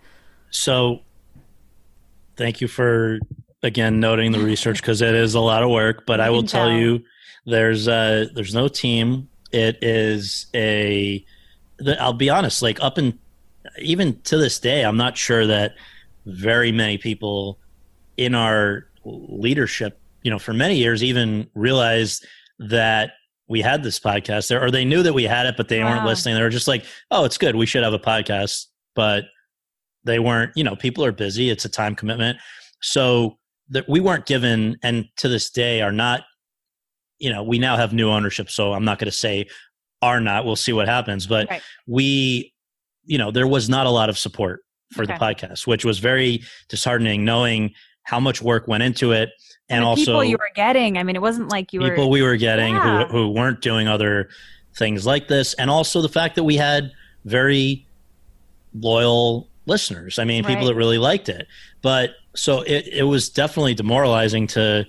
[0.50, 1.00] So,
[2.36, 3.18] thank you for
[3.64, 6.06] again noting the research because it is a lot of work.
[6.06, 7.02] But I will tell you,
[7.46, 9.28] there's uh there's no team.
[9.50, 11.26] It is a.
[11.98, 12.62] I'll be honest.
[12.62, 13.18] Like up and
[13.78, 15.74] even to this day, I'm not sure that
[16.26, 17.58] very many people
[18.16, 22.24] in our leadership, you know, for many years, even realized
[22.58, 23.12] that
[23.48, 26.04] we had this podcast there, or they knew that we had it, but they weren't
[26.06, 26.34] listening.
[26.36, 27.56] They were just like, "Oh, it's good.
[27.56, 29.24] We should have a podcast," but
[30.04, 30.52] they weren't.
[30.56, 31.50] You know, people are busy.
[31.50, 32.38] It's a time commitment,
[32.80, 33.38] so
[33.70, 36.22] that we weren't given, and to this day are not.
[37.18, 39.46] You know, we now have new ownership, so I'm not going to say
[40.02, 40.44] are not.
[40.44, 41.62] We'll see what happens, but Right.
[41.86, 42.51] we,
[43.04, 44.60] you know, there was not a lot of support
[44.92, 47.72] for the podcast, which was very disheartening, knowing
[48.04, 49.30] how much work went into it,
[49.68, 50.98] and the also people you were getting.
[50.98, 52.10] I mean, it wasn't like you people were.
[52.10, 53.06] we were getting Yeah.
[53.06, 54.28] who, who weren't doing other
[54.74, 56.90] things like this and also the fact that we had
[57.26, 57.86] very
[58.74, 61.46] loyal listeners i mean people that really liked it
[61.82, 64.84] but so it, it was definitely demoralizing to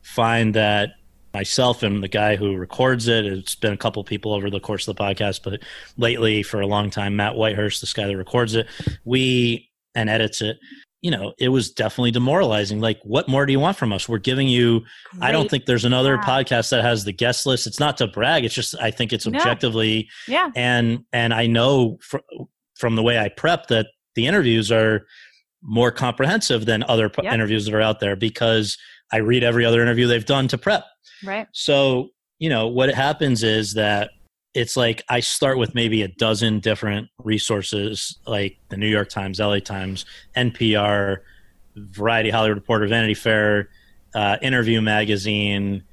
[0.00, 0.92] find that
[1.38, 4.88] myself and the guy who records it it's been a couple people over the course
[4.88, 5.60] of the podcast but
[5.96, 8.66] lately for a long time matt whitehurst this guy that records it
[9.04, 10.56] we and edits it
[11.00, 14.18] you know it was definitely demoralizing like what more do you want from us we're
[14.18, 14.80] giving you
[15.20, 16.22] I don't think there's another Yeah.
[16.24, 17.68] podcast that has the guest list.
[17.68, 18.44] It's not to brag.
[18.44, 19.38] It's just I think it's No.
[19.38, 20.50] objectively Yeah.
[20.56, 22.26] and and I know fr-
[22.80, 23.86] from the way I prep that
[24.16, 25.06] the interviews are
[25.62, 27.32] more comprehensive than other Yep.
[27.32, 28.76] interviews that are out there because
[29.12, 30.84] I read every other interview they've done to prep.
[31.24, 31.46] Right.
[31.52, 34.10] So, you know, what happens is that
[34.54, 39.38] it's like I start with maybe a dozen different resources like the New York Times,
[39.38, 40.04] LA Times,
[40.36, 41.18] NPR,
[41.76, 43.68] Variety, Hollywood Reporter, Vanity Fair,
[44.14, 45.84] uh, Interview Magazine,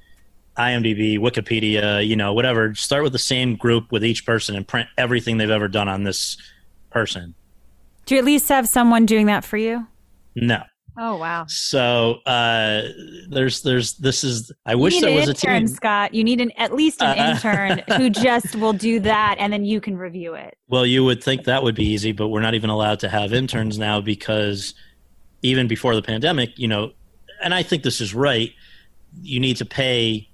[0.58, 2.74] IMDb, Wikipedia, you know, whatever.
[2.74, 6.04] Start with the same group with each person and print everything they've ever done on
[6.04, 6.36] this
[6.90, 7.34] person.
[8.06, 9.86] Do you at least have someone doing that for you?
[10.34, 10.62] No.
[10.98, 11.44] Oh wow.
[11.46, 12.82] So uh,
[13.28, 15.68] there's there's this is I You wish there was a intern, team.
[15.68, 16.14] Scott.
[16.14, 19.64] You need an at least an Uh, intern who just will do that, and then
[19.64, 20.56] you can review it.
[20.68, 23.32] Well, you would think that would be easy, but we're not even allowed to have
[23.32, 24.74] interns now because
[25.42, 26.92] even before the pandemic, you know,
[27.42, 28.50] and I think this is right.
[29.22, 30.28] You need to pay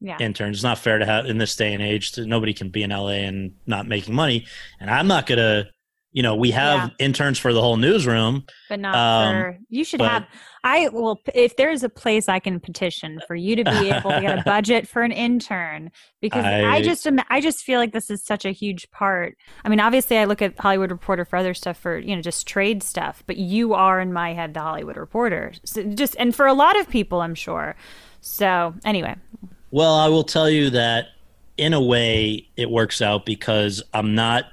[0.00, 0.16] Yeah.
[0.20, 0.58] interns.
[0.58, 2.12] It's not fair to have in this day and age.
[2.12, 4.46] To, nobody can be in LA and not making money.
[4.80, 5.70] And I'm not gonna,
[6.12, 8.44] you know, we have interns for the whole newsroom.
[8.68, 10.26] but not Um, for you should but- have
[10.64, 14.20] i will if there's a place i can petition for you to be able to
[14.20, 15.90] get a budget for an intern
[16.20, 19.36] because i, I- just i just feel like this is such a huge part.
[19.64, 22.46] I mean obviously i look at hollywood reporter for other stuff for you know just
[22.46, 25.52] trade stuff but you are in my head the hollywood reporter.
[25.64, 27.74] So just and for a lot of people i'm sure.
[28.20, 29.16] So anyway.
[29.72, 31.06] Well, I will tell you that
[31.56, 34.44] in a way it works out because I'm not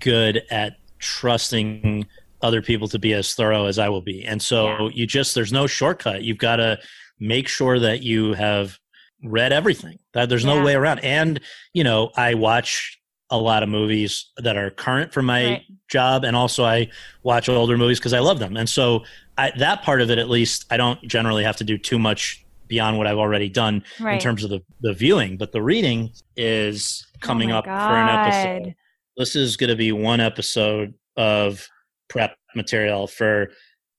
[0.00, 2.06] good at trusting
[2.40, 4.24] other people to be as thorough as I will be.
[4.24, 4.88] And so Yeah.
[4.94, 6.22] you just there's no shortcut.
[6.22, 6.78] You've got to
[7.20, 8.78] make sure that you have
[9.22, 9.98] read everything.
[10.14, 10.98] That there's no way around.
[11.00, 11.38] And,
[11.72, 12.98] you know, I watch
[13.30, 15.62] a lot of movies that are current for my Right.
[15.88, 16.88] job and also I
[17.22, 18.56] watch older movies because I love them.
[18.56, 19.04] And so
[19.38, 22.44] I, that part of it at least I don't generally have to do too much
[22.66, 23.84] beyond what I've already done
[24.14, 27.70] in terms of the, the viewing, but the reading is oh coming Oh up for
[27.96, 28.74] an episode.
[29.16, 31.66] This is going to be one episode of
[32.08, 33.48] prep material for.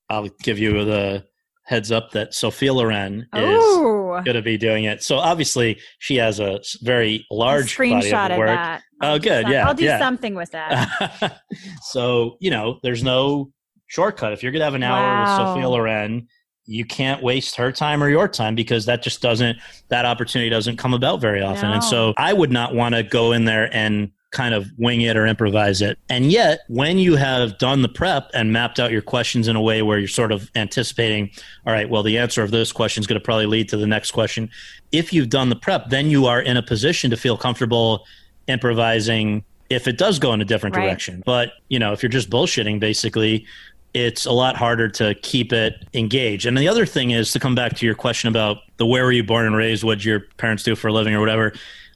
[0.09, 1.24] I'll give you the
[1.66, 5.01] heads up that Sophia Loren is oh going to be doing it.
[5.01, 8.47] So obviously she has a very large body screenshot of of work.
[8.49, 9.43] that Oh, I'll do good.
[9.43, 9.97] some- Yeah, i'll do yeah.
[9.99, 11.41] something with that
[11.84, 13.51] so you know, there's no
[13.88, 14.34] shortcut.
[14.34, 15.22] If you're going to have an hour Wow.
[15.22, 16.28] with Sophia Loren,
[16.66, 19.57] you can't waste her time or your time because that just doesn't
[19.89, 21.72] that opportunity doesn't come about very often.
[21.72, 25.16] And so I would not want to go in there and kind of wing it
[25.16, 25.98] or improvise it.
[26.10, 29.62] And yet, when you have done the prep and mapped out your questions in a
[29.62, 31.32] way where you're sort of anticipating,
[31.66, 33.88] all right, well, the answer of this question is going to probably lead to the
[33.88, 34.50] next question.
[34.92, 38.06] If you've done the prep, then you are in a position to feel comfortable
[38.48, 40.86] improvising if it does go in a different Right.
[40.86, 41.24] direction.
[41.26, 43.46] But, you know, if you're just bullshitting, basically,
[43.94, 46.46] it's a lot harder to keep it engaged.
[46.46, 49.12] And the other thing is to come back to your question about the where were
[49.12, 51.54] you born and raised, what did your parents do for a living or whatever.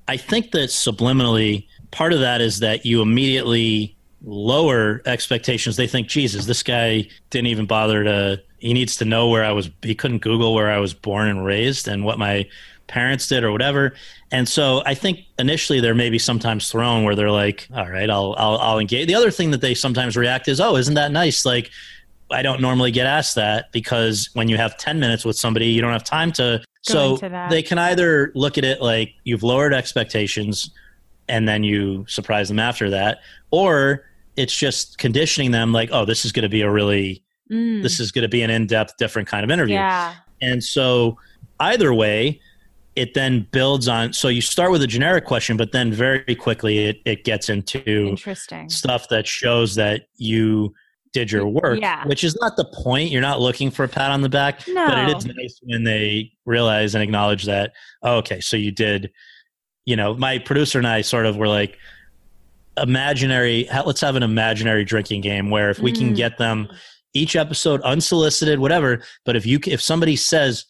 [0.08, 5.76] I think that subliminally, part of that is that you immediately lower expectations.
[5.76, 9.52] They think, Jesus, this guy didn't even bother to, he needs to know where I
[9.52, 12.48] was, he couldn't Google where I was born and raised and what my
[12.88, 13.94] parents did or whatever.
[14.32, 18.36] And so I think initially they're maybe sometimes thrown where they're like, all right, I'll,
[18.38, 19.08] I'll, I'll engage.
[19.08, 21.46] The other thing that they sometimes react is, oh, isn't that nice?
[21.46, 21.70] Like,
[22.30, 25.82] I don't normally get asked that because when you have 10 minutes with somebody, you
[25.82, 26.64] don't have time to.
[26.88, 30.72] Go so they can either look at it like you've lowered expectations
[31.30, 33.20] and then you surprise them after that,
[33.52, 34.06] or
[34.36, 37.82] it's just conditioning them like, oh, this is going to be a really, Mm.
[37.82, 39.76] this is going to be an in depth, different kind of interview.
[39.76, 40.16] yeah.
[40.42, 41.18] And so
[41.62, 42.42] either way,
[42.98, 44.12] it then builds on.
[44.12, 47.80] So you start with a generic question, but then very quickly it, it gets into
[48.10, 48.68] Interesting.
[48.70, 50.74] stuff that shows that you
[51.14, 52.06] did your work, Yeah.
[52.06, 53.12] which is not the point.
[53.12, 54.86] You're not looking for a pat on the back, no.
[54.86, 57.72] but it is nice when they realize and acknowledge that,
[58.04, 59.10] oh, okay, so you did,
[59.88, 61.78] you know, my producer and I sort of were like,
[62.76, 66.16] imaginary, let's have an imaginary drinking game where if we can Mm.
[66.18, 66.68] get them
[67.14, 70.66] each episode unsolicited, whatever, but if you, if somebody says,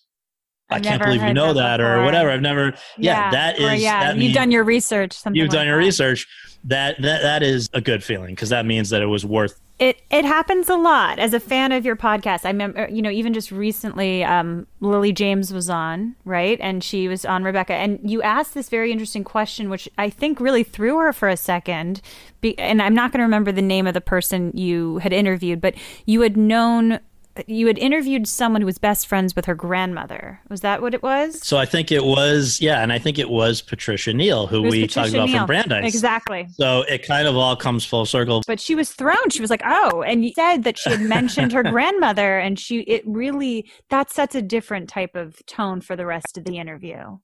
[0.69, 2.29] I I've can't believe you know that that, or whatever.
[2.29, 4.03] I've never, yeah, that or yeah.
[4.03, 5.17] that You've means, done your research.
[5.25, 5.85] You've like done your that.
[5.85, 6.27] research
[6.65, 10.01] that that that is a good feeling because that means that it was worth It
[10.09, 11.19] it happens a lot.
[11.19, 15.11] As a fan of your podcast, I remember, you know, even just recently, um, Lily
[15.11, 19.23] James was on, right, and she was on Rebecca, and you asked this very interesting
[19.23, 22.01] question, which I think really threw her for a second.
[22.41, 25.61] Be, and I'm not going to remember the name of the person you had interviewed,
[25.61, 25.75] but
[26.05, 26.99] you had known.
[27.47, 30.39] You had interviewed someone who was best friends with her grandmother.
[30.49, 31.27] Was that what it was?
[31.43, 34.81] so i think it was yeah and i think it was patricia neal who we
[34.81, 35.37] Patricia talked about Neal.
[35.39, 36.47] from brandeis Exactly.
[36.51, 39.61] so it kind of all comes full circle but she was thrown she was like
[39.65, 44.09] oh and you said that she had mentioned her grandmother and she it really that
[44.09, 47.17] sets a different type of tone for the rest of the interview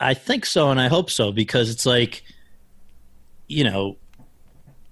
[0.00, 2.22] i think so and i hope so because it's like
[3.46, 3.96] you know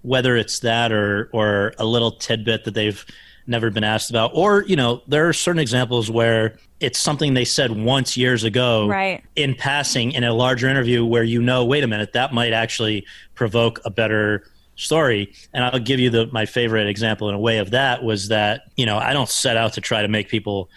[0.03, 3.05] whether it's that or or a little tidbit that they've
[3.47, 4.33] never been asked about.
[4.35, 8.87] Or you know there are certain examples where it's something they said once years ago
[8.87, 9.25] right.
[9.35, 13.07] in passing in a larger interview where you know, wait a minute, that might actually
[13.35, 14.45] provoke a better
[14.77, 15.33] story.
[15.55, 18.63] And I'll give you the my favorite example in a way of that was that,
[18.77, 20.69] you know, I don't set out to try to make people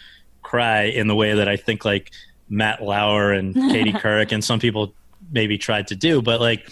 [0.42, 2.10] cry in the way that I think like
[2.48, 4.94] Matt Lauer and Katie Couric and some people
[5.30, 6.68] maybe tried to do, but like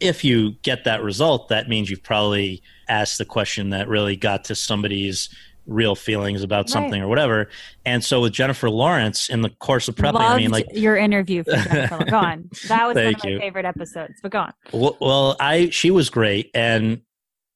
[0.00, 4.44] if you get that result, that means you've probably asked the question that really got
[4.44, 5.28] to somebody's
[5.66, 7.48] real feelings about something or whatever.
[7.84, 10.96] And so with Jennifer Lawrence in the course of prepping, loved I mean like your
[10.96, 12.04] interview for Jennifer.
[12.04, 13.38] go on that was one of my you.
[13.38, 17.00] favorite episodes but go on Well, well, I she was great, and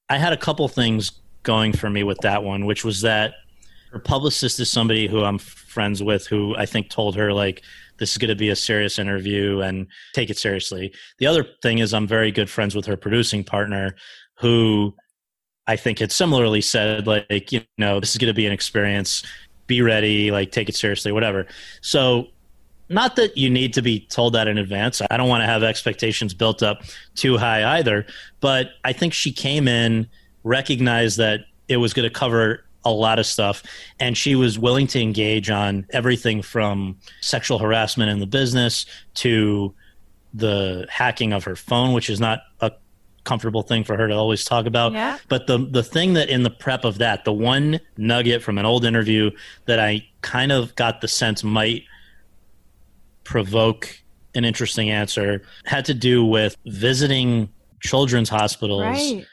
[0.09, 1.13] I had a couple things
[1.43, 3.35] going for me with that one, which was that
[3.93, 7.63] her publicist is somebody who I'm friends with, who I think told her like
[7.99, 10.93] this is going to be a serious interview and take it seriously.
[11.19, 13.95] The other thing is I'm very good friends with her producing partner,
[14.39, 14.95] who
[15.71, 19.23] I think had similarly said like you know this is going to be an experience.
[19.69, 21.47] Be ready, like take it seriously, whatever.
[21.81, 22.27] So
[22.89, 25.01] not that you need to be told that in advance.
[25.09, 26.83] I don't want to have expectations built up
[27.15, 28.05] too high either.
[28.41, 30.09] But I think she came in,
[30.43, 33.63] recognized that it was going to cover a lot of stuff,
[34.01, 39.73] and she was willing to engage on everything from sexual harassment in the business to
[40.35, 42.73] the hacking of her phone, which is not a
[43.25, 44.93] comfortable thing for her to always talk about.
[44.93, 45.19] Yeah.
[45.29, 48.65] But the the thing that in the prep of that, the one nugget from an
[48.65, 49.31] old interview
[49.67, 51.85] that I kind of got the sense might
[53.25, 53.97] provoke
[54.35, 57.49] an interesting answer had to do with visiting
[57.81, 59.27] children's hospitals right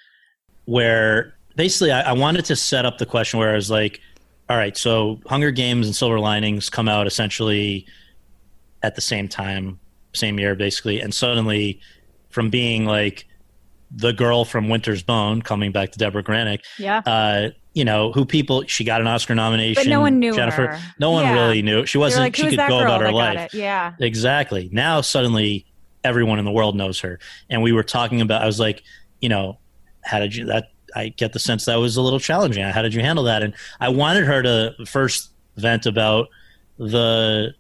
[0.68, 4.00] where basically I, I wanted to set up the question where I was like,
[4.50, 7.86] all right, so Hunger Games and Silver Linings come out essentially
[8.84, 9.80] at the same time,
[10.14, 11.80] same year basically, and suddenly
[12.30, 13.27] from being like
[13.92, 18.26] the girl from Winter's Bone, coming back to Debra Granik, yeah uh, you know, who
[18.26, 19.84] people she got an Oscar nomination.
[19.84, 20.68] but no one knew Jennifer.
[20.74, 21.34] her No one Yeah.
[21.34, 21.86] really knew.
[21.86, 22.24] She wasn't.
[22.24, 23.54] like, she could go about her life.
[23.54, 24.70] it?" yeah Exactly.
[24.72, 25.66] Now suddenly
[26.04, 27.20] everyone in the world knows her.
[27.50, 28.84] And we were talking about I was like,
[29.22, 29.60] you know,
[30.04, 32.64] how did you that I get the sense that was a little challenging.
[32.64, 33.44] How did you handle that?
[33.44, 36.28] And I wanted her to first vent about
[36.80, 37.54] the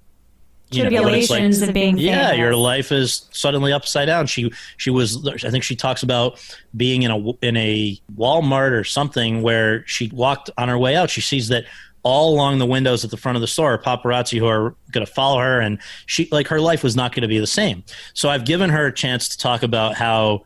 [0.69, 2.39] you know, what it's like of being yeah famous.
[2.39, 6.39] your life is suddenly upside down she she was i think she talks about
[6.75, 11.09] being in a in a walmart or something where she walked on her way out
[11.09, 11.63] she sees that
[12.03, 15.05] all along the windows at the front of the store are paparazzi who are going
[15.05, 17.83] to follow her and she like her life was not going to be the same
[18.13, 20.41] so i've given her a chance to talk about how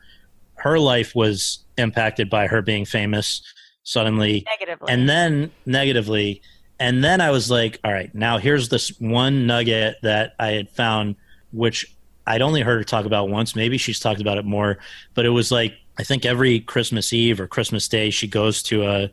[0.55, 3.41] her life was impacted by her being famous
[3.83, 4.93] suddenly Negatively.
[4.93, 6.41] and then negatively
[6.81, 10.69] and then i was like all right now here's this one nugget that i had
[10.69, 11.15] found
[11.51, 11.95] which
[12.27, 13.55] i'd only heard her talk about once.
[13.55, 14.79] Maybe she's talked about it more
[15.13, 18.85] but it was like i think every christmas eve or christmas day she goes to
[18.85, 19.09] a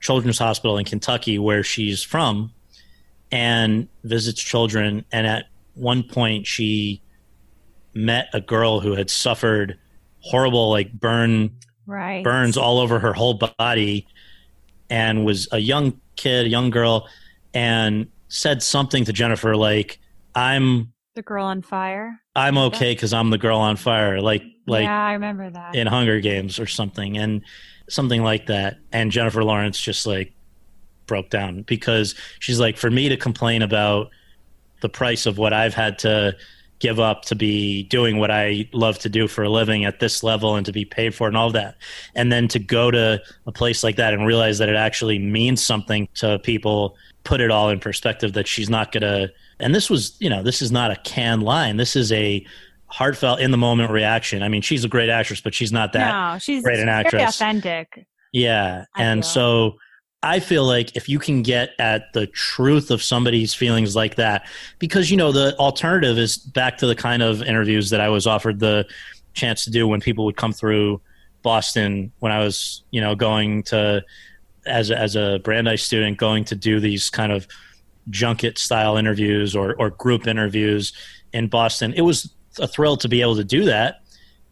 [0.00, 2.52] children's hospital in kentucky where she's from
[3.32, 5.04] and visits children.
[5.10, 7.02] And at one point she
[7.94, 9.78] met a girl who had suffered
[10.20, 11.50] horrible like burn
[11.86, 12.22] right.
[12.22, 14.06] burns all over her whole body
[14.92, 17.08] and was a young kid, a young girl,
[17.54, 19.98] and said something to Jennifer like,
[20.34, 22.20] I'm The girl on fire.
[22.36, 25.74] I'm okay because I'm the girl on fire, like like yeah, I remember that.
[25.74, 27.42] in Hunger Games or something, and
[27.88, 28.78] something like that.
[28.92, 30.34] And Jennifer Lawrence just like
[31.06, 34.10] broke down because she's like, for me to complain about
[34.82, 36.36] the price of what I've had to
[36.82, 40.24] give up to be doing what I love to do for a living at this
[40.24, 41.76] level and to be paid for and all that.
[42.16, 45.62] And then to go to a place like that and realize that it actually means
[45.62, 49.32] something to people, put it all in perspective that she's not going to.
[49.60, 51.76] And this was, you know, this is not a canned line.
[51.76, 52.44] This is a
[52.86, 54.42] heartfelt, in the moment reaction.
[54.42, 56.98] I mean, she's a great actress, but she's not that no, she's great an very
[56.98, 57.36] actress.
[57.36, 58.06] authentic.
[58.32, 58.86] yeah.
[58.96, 59.30] I and feel.
[59.30, 59.76] so
[60.22, 64.46] I feel like if you can get at the truth of somebody's feelings like that,
[64.78, 68.26] because, you know, the alternative is back to the kind of interviews that I was
[68.26, 68.86] offered the
[69.34, 71.00] chance to do when people would come through
[71.42, 74.04] Boston when I was, you know, going to,
[74.64, 77.48] as a, as a Brandeis student, going to do these kind of
[78.10, 80.92] junket style interviews or, or group interviews
[81.32, 81.92] in Boston.
[81.94, 84.02] It was a thrill to be able to do that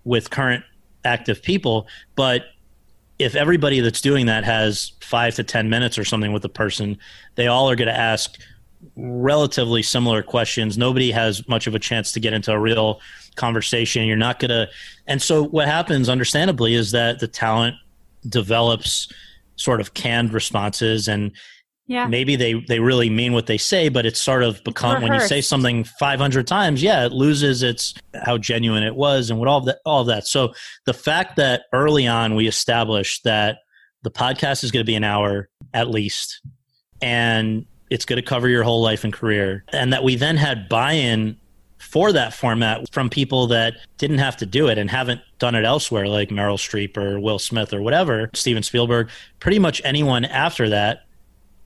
[0.04, 0.64] with current
[1.04, 2.42] active people, but
[3.20, 6.98] if everybody that's doing that has five to 10 minutes or something with a person,
[7.34, 8.38] they all are going to ask
[8.96, 10.78] relatively similar questions.
[10.78, 13.00] Nobody has much of a chance to get into a real
[13.36, 14.06] conversation.
[14.06, 14.68] You're not going to.
[15.06, 17.76] And so what happens, understandably, is that the talent
[18.26, 19.12] develops
[19.56, 21.32] sort of canned responses and
[21.90, 22.06] Yeah.
[22.06, 25.18] maybe they they really mean what they say but it's sort of become when you
[25.20, 29.58] say something 500 times yeah it loses its how genuine it was and what all
[29.58, 30.54] of that all of that so
[30.86, 33.58] the fact that early on we established that
[34.04, 36.40] the podcast is going to be an hour at least
[37.02, 40.68] and it's going to cover your whole life and career and that we then had
[40.68, 41.36] buy-in
[41.78, 45.64] for that format from people that didn't have to do it and haven't done it
[45.64, 49.08] elsewhere like Meryl Streep or Will Smith or whatever Steven Spielberg
[49.40, 51.06] pretty much anyone after that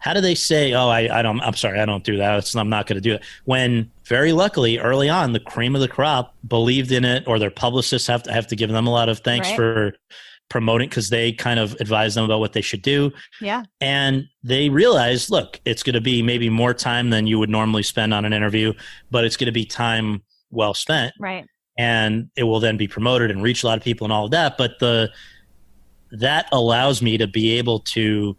[0.04, 1.40] how do they say, "Oh, I, I don't.
[1.40, 2.38] I'm sorry, I don't do that.
[2.38, 5.80] It's, I'm not going to do it." When very luckily, early on, the cream of
[5.80, 8.90] the crop believed in it, or their publicists have to have to give them a
[8.90, 9.56] lot of thanks Right.
[9.56, 9.94] for
[10.50, 13.62] promoting because they kind of advise them about what they should do, Yeah.
[13.80, 17.82] and they realize, look, it's going to be maybe more time than you would normally
[17.82, 18.74] spend on an interview,
[19.10, 21.46] but it's going to be time well spent Right.
[21.78, 24.30] and it will then be promoted and reach a lot of people and all of
[24.32, 25.10] that but the
[26.12, 28.36] that allows me to be able to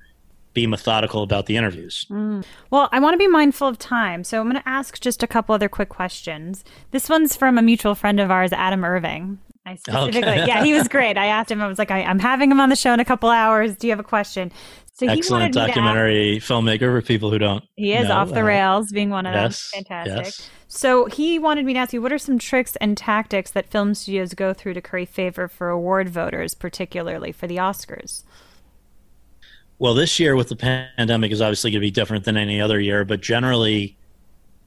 [0.55, 2.43] be methodical about the interviews Mm.
[2.71, 5.27] Well, I want to be mindful of time, so I'm going to ask just a
[5.27, 6.63] couple other quick questions.
[6.91, 9.37] This one's from a mutual friend of ours, Adam Irving.
[9.67, 10.45] I specifically, Okay.
[10.47, 11.17] yeah, he was great.
[11.17, 13.05] I asked him, I was like, I, I'm having him on the show in a
[13.05, 13.75] couple hours.
[13.75, 14.51] Do you have a question?
[14.93, 18.15] So he excellent to ask- documentary filmmaker for people who don't He is know.
[18.15, 19.83] off the Uh, rails, being one of yes them.
[19.83, 20.25] Fantastic.
[20.25, 23.65] yes So he wanted me to ask you, what are some tricks and tactics that
[23.69, 28.23] film studios go through to curry favor for award voters, particularly for the Oscars?
[29.79, 32.79] Well this year with the pandemic is obviously going to be different than any other
[32.79, 33.97] year but generally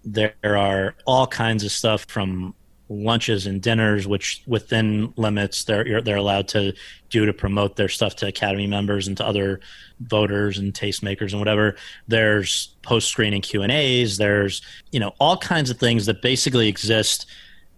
[0.04, 2.54] there are all kinds of stuff from
[2.90, 6.72] lunches and dinners which within limits they're they're allowed to
[7.10, 9.60] do to promote their stuff to academy members and to other
[10.00, 11.76] voters and tastemakers and whatever.
[12.06, 17.26] There's post screening q&a's there's you know all kinds of things that basically exist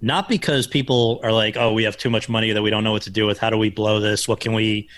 [0.01, 2.93] not because people are like oh we have too much money that we don't know
[2.93, 3.39] what to do with.
[3.39, 4.29] How do we blow this?
[4.29, 4.89] What can we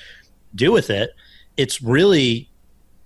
[0.55, 1.15] do with it
[1.57, 2.49] it's really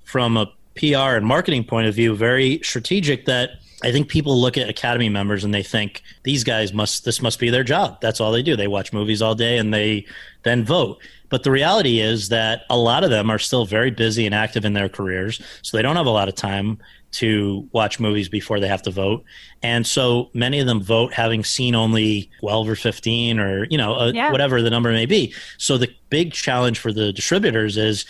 [0.05, 3.51] from a PR and marketing point of view very strategic that
[3.83, 7.39] I think people look at Academy members and they think these guys must this must
[7.39, 8.01] be their job.
[8.01, 8.57] That's all they do.
[8.57, 10.07] They watch movies all day and they
[10.45, 10.99] then vote.
[11.29, 14.65] But the reality is that a lot of them are still very busy and active
[14.65, 16.79] in their careers, so they don't have a lot of time
[17.13, 19.25] to watch movies before they have to vote.
[19.63, 23.95] And so many of them vote having seen only 12 or 15 or, you know,
[23.95, 24.31] uh, Yeah.
[24.31, 25.33] whatever the number may be.
[25.59, 28.05] So the big challenge for the distributors is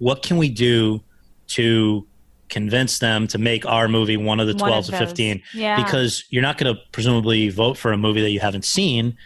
[0.00, 1.00] what can we do
[1.48, 2.06] to
[2.48, 5.82] convince them to make our movie one of the 12 of to 15 Yeah.
[5.82, 9.16] because you're not going to presumably vote for a movie that you haven't seen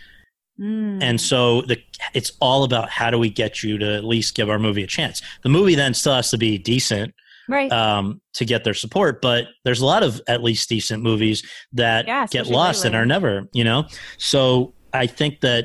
[0.60, 1.02] Mm.
[1.02, 1.76] and so the
[2.12, 4.86] it's all about how do we get you to at least give our movie a
[4.86, 7.12] chance the movie then still has to be decent
[7.48, 7.72] right.
[7.72, 12.06] um, to get their support but there's a lot of at least decent movies that
[12.06, 15.64] Yeah, get lost and are never you know so i think that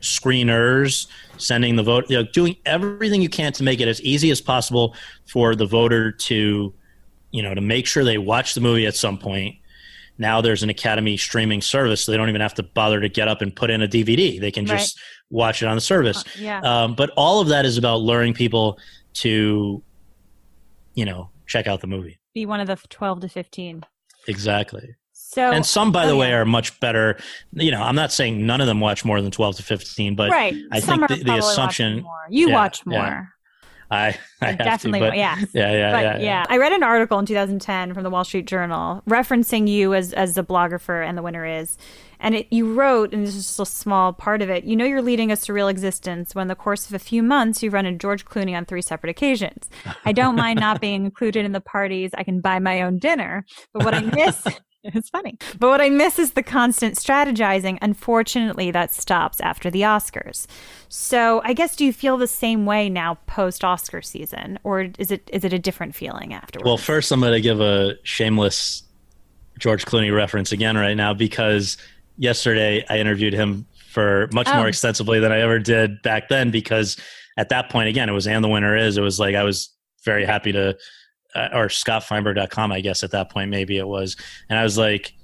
[0.00, 1.06] screeners,
[1.38, 4.40] sending the vote, you know, doing everything you can to make it as easy as
[4.40, 4.94] possible
[5.26, 6.72] for the voter to,
[7.30, 9.56] you know, to make sure they watch the movie at some point.
[10.18, 13.28] Now there's an Academy streaming service, so they don't even have to bother to get
[13.28, 14.40] up and put in a DVD.
[14.40, 15.04] They can just right.
[15.30, 16.22] watch it on the service.
[16.22, 16.60] Uh, yeah.
[16.60, 18.78] Um, but all of that is about luring people
[19.14, 19.82] to,
[20.94, 22.18] you know, check out the movie.
[22.34, 23.84] Be one of the 12 to 15.
[24.26, 24.94] Exactly.
[25.30, 27.18] So, and some, by the oh, way, are much better.
[27.52, 30.30] You know, I'm not saying none of them watch more than 12 to 15, but
[30.30, 30.54] right.
[30.72, 32.02] I some think the, the assumption.
[32.30, 32.96] You yeah, watch more.
[32.96, 33.24] Yeah.
[33.90, 36.44] I, I definitely, to, but, yeah, yeah, yeah, but, yeah, yeah.
[36.48, 40.34] I read an article in 2010 from the Wall Street Journal referencing you as as
[40.34, 41.76] the blogger and the winner is,
[42.20, 44.64] and it, you wrote, and this is just a small part of it.
[44.64, 47.62] You know, you're leading a surreal existence when, in the course of a few months,
[47.62, 49.68] you've run into George Clooney on three separate occasions.
[50.06, 52.12] I don't mind not being included in the parties.
[52.14, 54.46] I can buy my own dinner, but what I miss
[54.84, 55.36] It's funny.
[55.58, 57.78] But what I miss is the constant strategizing.
[57.82, 60.46] Unfortunately, that stops after the Oscars.
[60.88, 64.58] So I guess do you feel the same way now post Oscar season?
[64.62, 66.64] Or is it is it a different feeling afterwards?
[66.64, 68.84] Well, first I'm gonna give a shameless
[69.58, 71.76] George Clooney reference again right now because
[72.16, 74.56] yesterday I interviewed him for much oh.
[74.56, 76.96] more extensively than I ever did back then because
[77.36, 79.70] at that point again it was and the winner is it was like I was
[80.04, 80.76] very happy to
[81.34, 84.16] or scottfeinberg.com, I guess at that point, maybe it was.
[84.48, 85.14] And I was like,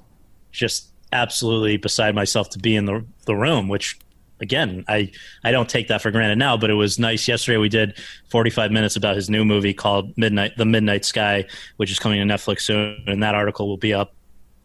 [0.53, 3.99] just absolutely beside myself to be in the, the room, which
[4.41, 5.11] again, I,
[5.43, 7.27] I don't take that for granted now, but it was nice.
[7.27, 7.99] Yesterday we did
[8.31, 11.45] 45 minutes about his new movie called Midnight, The Midnight Sky,
[11.77, 13.03] which is coming to Netflix soon.
[13.07, 14.15] And that article will be up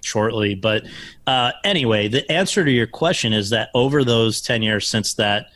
[0.01, 0.55] shortly.
[0.55, 0.85] But
[1.27, 5.47] uh, anyway, the answer to your question is that over those 10 years since that,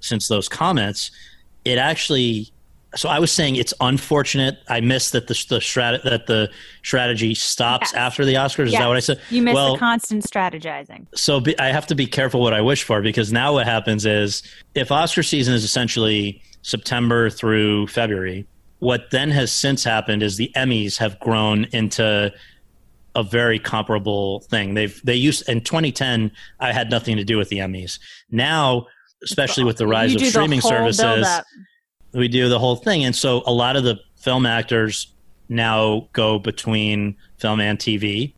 [0.00, 1.10] since those comments,
[1.64, 2.52] it actually
[2.96, 4.58] so I was saying it's unfortunate.
[4.68, 6.50] I missed that the the strat- that the
[6.82, 7.94] strategy stops yes.
[7.94, 8.66] after the Oscars.
[8.66, 8.80] Is yes.
[8.80, 9.20] that what I said?
[9.30, 11.06] You missed well, the constant strategizing.
[11.14, 14.06] So be, I have to be careful what I wish for because now what happens
[14.06, 14.42] is
[14.74, 18.46] if Oscar season is essentially September through February,
[18.78, 22.32] what then has since happened is the Emmys have grown into
[23.14, 24.72] a very comparable thing.
[24.74, 26.32] They've they used in 2010.
[26.60, 27.98] I had nothing to do with the Emmys.
[28.30, 28.86] Now,
[29.22, 31.02] especially with the rise of streaming services.
[31.02, 31.44] Build-up
[32.12, 33.04] we do the whole thing.
[33.04, 35.12] And so a lot of the film actors
[35.48, 38.34] now go between film and TV.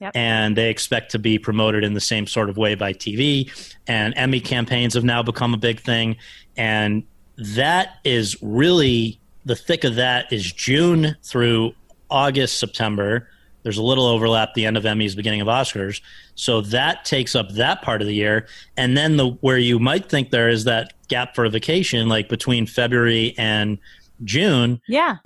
[0.00, 0.12] Yep.
[0.14, 3.50] And they expect to be promoted in the same sort of way by TV.
[3.88, 6.16] And Emmy campaigns have now become a big thing.
[6.56, 7.02] And
[7.36, 11.74] that is really the thick of that is June through
[12.10, 13.28] August, September.
[13.62, 16.00] There's a little overlap the end of Emmys, beginning of Oscars.
[16.36, 18.46] So that takes up that part of the year.
[18.76, 22.28] And then the where you might think there is that gap for a vacation, like
[22.28, 23.78] between February and
[24.24, 24.80] June.
[24.86, 25.16] Yeah.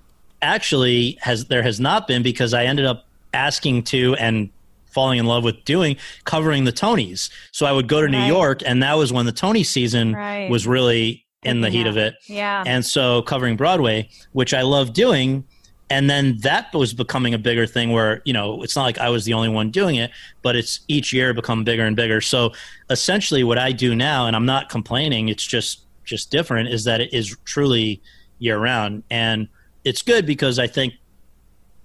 [0.40, 4.50] Actually, has there has not been because I ended up asking to and
[4.86, 7.30] falling in love with doing covering the Tonys.
[7.50, 10.50] So I would go to New York, and that was when the Tony season right.
[10.50, 12.14] was really in the heat of it.
[12.26, 12.62] Yeah.
[12.66, 15.44] And so covering Broadway, which I love doing,
[15.92, 19.08] and then that was becoming a bigger thing where you know it's not like i
[19.08, 22.20] was the only one doing it but it's each year become bigger and bigger.
[22.20, 22.52] So
[22.90, 27.00] essentially what i do now and i'm not complaining it's just just different is that
[27.00, 28.00] it is truly
[28.38, 29.48] year round and
[29.84, 30.94] it's good because i think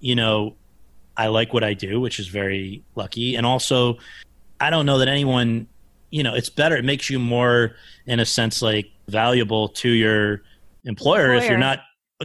[0.00, 0.54] you know
[1.16, 3.36] i like what i do which is very lucky.
[3.36, 3.98] And also
[4.60, 5.68] i don't know that anyone
[6.10, 6.76] you know it's better.
[6.76, 10.42] It makes you more in a sense like valuable to your
[10.84, 11.34] employer, employer.
[11.34, 11.80] if you're not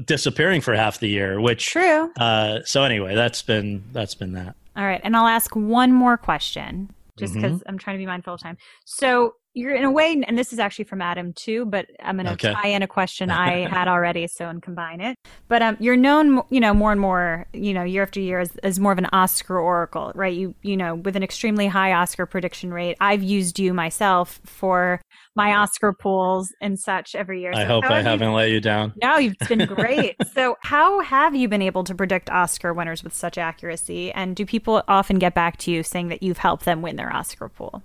[0.06, 2.12] disappearing for half the year which true.
[2.18, 4.56] uh, so anyway that's been that's been that.
[4.76, 5.02] All right.
[5.04, 7.70] And i'll ask one more question just because mm-hmm.
[7.70, 8.58] i'm trying to be mindful of time.
[8.86, 12.26] So you're in a way and this is actually from adam too but i'm going
[12.26, 12.54] to okay.
[12.54, 15.16] tie in a question i had already so and combine it.
[15.48, 18.56] But um, you're known you know more and more you know year after year as,
[18.64, 20.34] as more of an oscar oracle right?
[20.34, 22.98] You you know with an extremely high oscar prediction rate.
[23.00, 25.02] I've used you myself for
[25.36, 27.54] my Oscar pools and such every year.
[27.54, 28.94] So I hope I have haven't let you down.
[29.02, 30.16] No, you've been great.
[30.34, 34.12] so, how have you been able to predict Oscar winners with such accuracy?
[34.12, 37.14] And do people often get back to you saying that you've helped them win their
[37.14, 37.82] Oscar pool?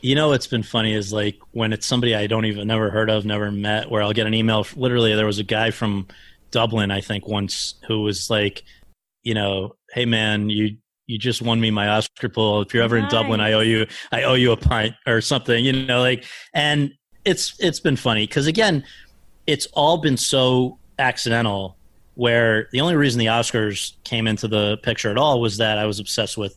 [0.00, 3.08] You know what's been funny is like when it's somebody I don't even never heard
[3.08, 4.66] of, never met, where I'll get an email.
[4.74, 6.08] Literally, there was a guy from
[6.50, 8.64] Dublin, I think, once who was like,
[9.22, 12.62] you know, hey man, you you just won me my Oscar pool.
[12.62, 13.12] If you're ever nice.
[13.12, 16.24] in Dublin, I owe you I owe you a pint or something, you know, like
[16.54, 16.92] and
[17.24, 18.84] it's it's been funny because again,
[19.46, 21.76] it's all been so accidental
[22.14, 25.86] where the only reason the Oscars came into the picture at all was that I
[25.86, 26.56] was obsessed with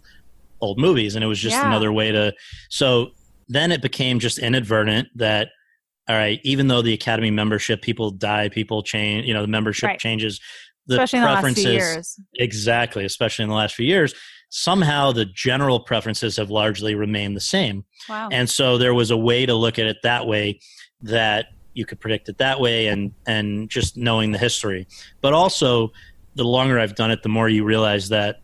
[0.61, 1.67] old movies and it was just yeah.
[1.67, 2.34] another way to
[2.69, 3.11] so
[3.47, 5.49] then it became just inadvertent that
[6.07, 9.88] all right, even though the Academy membership, people die, people change, you know, the membership
[9.88, 9.99] right.
[9.99, 10.39] changes.
[10.85, 12.19] The especially preferences, in the last few years.
[12.35, 14.13] Exactly, especially in the last few years
[14.49, 17.84] somehow the general preferences have largely remained the same.
[18.07, 18.30] Wow.
[18.31, 20.59] And so there was a way to look at it that way
[21.01, 24.88] that you could predict it that way and and just knowing the history.
[25.22, 25.91] But also
[26.35, 28.41] the longer I've done it, the more you realize that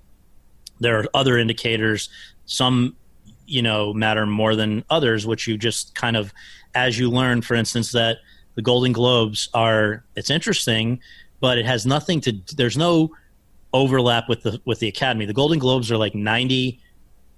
[0.80, 2.10] there are other indicators,
[2.46, 2.96] some
[3.46, 6.34] you know matter more than others, which you just kind of
[6.76, 8.18] as you learn, for instance, that
[8.56, 11.00] the Golden Globes are it's interesting,
[11.40, 13.12] but it has nothing to there's no
[13.74, 15.26] overlap with the with the Academy.
[15.26, 16.80] The Golden Globes are like 90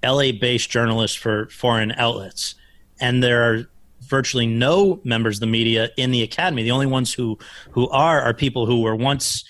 [0.03, 2.55] LA based journalists for foreign outlets.
[2.99, 3.65] And there are
[4.01, 6.63] virtually no members of the media in the Academy.
[6.63, 7.37] The only ones who
[7.71, 9.43] who are are people who were once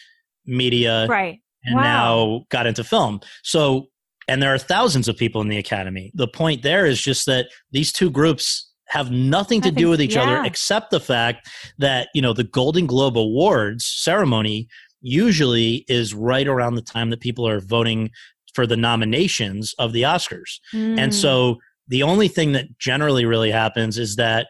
[0.45, 1.39] media right.
[1.63, 1.81] and Wow.
[1.81, 3.21] now got into film.
[3.43, 3.87] So
[4.27, 6.11] and there are thousands of people in the Academy.
[6.13, 10.15] The point there is just that these two groups have nothing to do with each
[10.15, 11.49] other except the fact
[11.79, 14.67] that, you know, the Golden Globe Awards ceremony
[15.03, 18.09] usually is right around the time that people are voting
[18.53, 20.59] for the nominations of the Oscars.
[20.73, 20.97] Mm.
[20.97, 21.57] And so
[21.87, 24.47] the only thing that generally really happens is that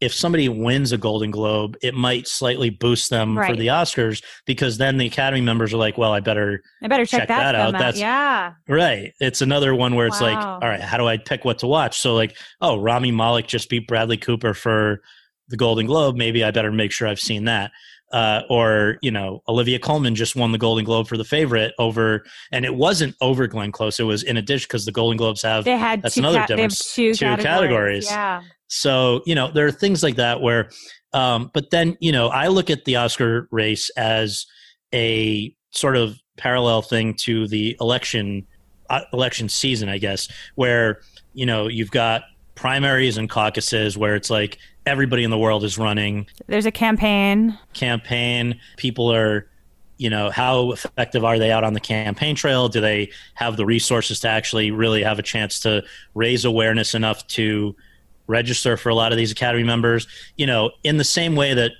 [0.00, 4.76] if somebody wins a Golden Globe, it might slightly boost them for the Oscars because
[4.76, 7.54] then the Academy members are like, well, I better I better check, check that, that
[7.54, 7.74] out.
[7.74, 7.78] out.
[7.78, 8.52] That's- Yeah.
[8.68, 9.12] Right.
[9.20, 11.98] It's another one where it's like, all right, how do I pick what to watch?
[11.98, 15.00] So like, oh, Rami Malek just beat Bradley Cooper for
[15.48, 16.16] the Golden Globe.
[16.16, 17.70] Maybe I better make sure I've seen that.
[18.12, 22.24] Uh, or you know, Olivia Colman just won the Golden Globe for the favorite over,
[22.52, 23.98] and it wasn't over Glenn Close.
[23.98, 26.38] It was in a dish because the Golden Globes have They had That's two, another
[26.38, 26.94] ca- difference.
[26.94, 28.06] two, Two categories.
[28.08, 28.42] Yeah.
[28.68, 30.70] so you know there are things like that where
[31.12, 34.44] um, but then you know i look at the oscar race as
[34.94, 38.44] a sort of parallel thing to the election
[38.90, 41.00] uh, election season i guess where
[41.32, 42.22] you know you've got
[42.56, 47.58] primaries and caucuses where it's like everybody in the world is running There's a campaign.
[47.74, 48.60] campaign.
[48.76, 49.48] People are
[49.98, 52.68] you know how effective are they out on the campaign trail?
[52.68, 55.82] Do they have the resources to actually really have a chance to
[56.14, 57.74] raise awareness enough to
[58.26, 60.06] register for a lot of these academy members?
[60.36, 61.72] You know in the same way that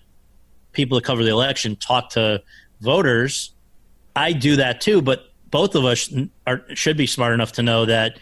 [0.73, 2.43] people that cover the election talk to
[2.83, 3.53] voters
[4.15, 6.13] i do that too but both of us
[6.47, 8.19] are, should be smart enough to know that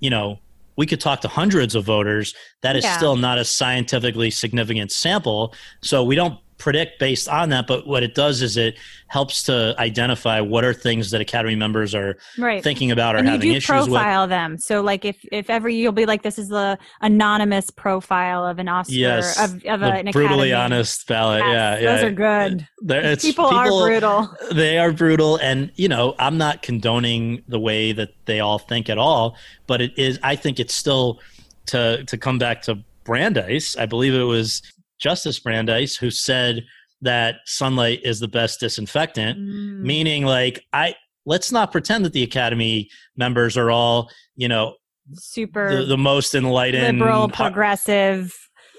[0.00, 0.36] you know
[0.76, 2.96] we could talk to hundreds of voters that is Yeah.
[2.96, 8.04] still not a scientifically significant sample so we don't predict based on that but what
[8.04, 8.76] it does is it
[9.08, 12.62] helps to identify what are things that academy members are Right.
[12.62, 14.56] thinking about or and you having do issues with profile them.
[14.58, 18.68] So like if if ever you'll be like this is the anonymous profile of an
[18.68, 20.76] Oscar yes of, of the an brutally academy.
[20.76, 22.68] honest ballot Yes, yeah yeah Those are good.
[22.88, 24.30] It's people, are brutal.
[24.52, 28.88] they are brutal and you know i'm not condoning the way that they all think
[28.88, 29.36] at all
[29.66, 31.20] but it is i think it's still
[31.66, 34.62] to to come back to brandeis i believe it was
[35.02, 36.62] justice brandeis who said
[37.00, 39.80] that sunlight is the best disinfectant Mm.
[39.82, 40.94] meaning like i
[41.26, 44.74] let's not pretend that the academy members are all you know
[45.14, 48.32] super the, the most enlightened liberal, progressive.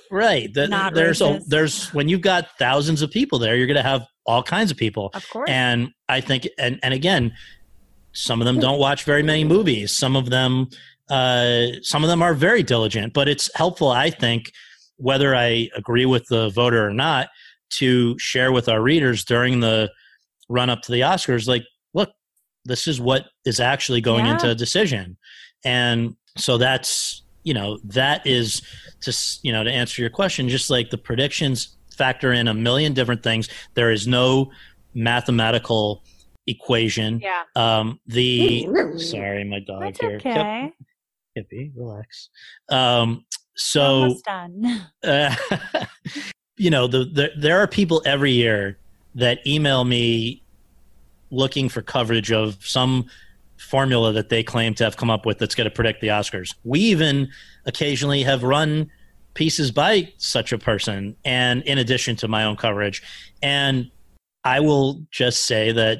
[0.10, 3.90] right the, there's a there's when you've got thousands of people there you're going to
[3.94, 5.50] have all kinds of people Of course.
[5.50, 7.34] and i think and and again
[8.14, 10.68] some of them don't watch very many movies some of them
[11.10, 14.52] uh some of them are very diligent but it's helpful i think
[14.98, 17.28] whether i agree with the voter or not
[17.70, 19.90] to share with our readers during the
[20.49, 21.64] run up to the oscars like
[21.94, 22.11] look
[22.65, 24.34] this is what is actually going Yeah.
[24.34, 25.18] into a decision.
[25.65, 28.61] And so that's you know that is
[29.02, 29.11] to
[29.41, 33.22] you know to answer your question just like the predictions factor in a million different
[33.24, 33.49] things.
[33.74, 34.52] There is no
[34.94, 36.03] mathematical
[36.48, 37.20] equation.
[37.20, 37.44] Yeah.
[37.56, 38.68] um the
[38.98, 40.15] sorry my dog That's here.
[40.18, 40.72] Okay.
[41.36, 42.30] Yep, hippie relax.
[42.70, 43.22] Um We're
[43.55, 44.15] so
[45.03, 45.35] uh,
[46.57, 48.77] you know, the, the there are people every year
[49.15, 50.43] that email me
[51.30, 53.05] looking for coverage of some
[53.57, 56.53] formula that they claim to have come up with that's going to predict the Oscars.
[56.63, 57.30] We even
[57.65, 58.89] occasionally have run
[59.34, 63.01] pieces by such a person, and in addition to my own coverage,
[63.41, 63.89] and
[64.43, 65.99] I will just say that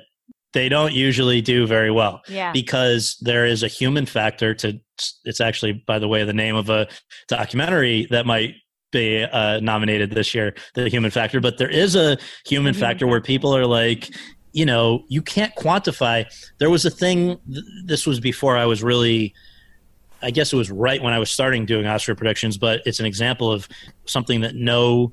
[0.54, 2.52] they don't usually do very well Yeah.
[2.52, 4.80] because there is a human factor to
[5.26, 6.88] it's actually by the way the name of a
[7.28, 8.54] documentary that might
[8.92, 13.08] be uh, nominated this year the human factor but there is a human Human factor
[13.08, 14.10] where people are like
[14.52, 16.24] you know you can't quantify
[16.60, 19.34] there was a thing th- this was before i was really
[20.22, 23.08] i guess it was right when i was starting doing oscar predictions but it's an
[23.08, 23.68] example of
[24.06, 25.12] something that no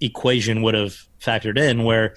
[0.00, 2.14] equation would have factored in where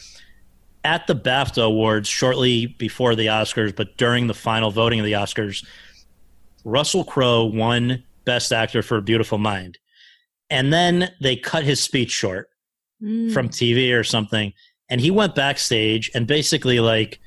[0.84, 5.14] at the BAFTA awards shortly before the Oscars, but during the final voting of the
[5.14, 5.66] Oscars,
[6.66, 9.78] Russell Crowe won Best Actor for Beautiful Mind.
[10.50, 12.50] And then they cut his speech short
[13.04, 13.34] Mm.
[13.34, 14.54] from TV or something.
[14.90, 17.20] And he went backstage and basically, like,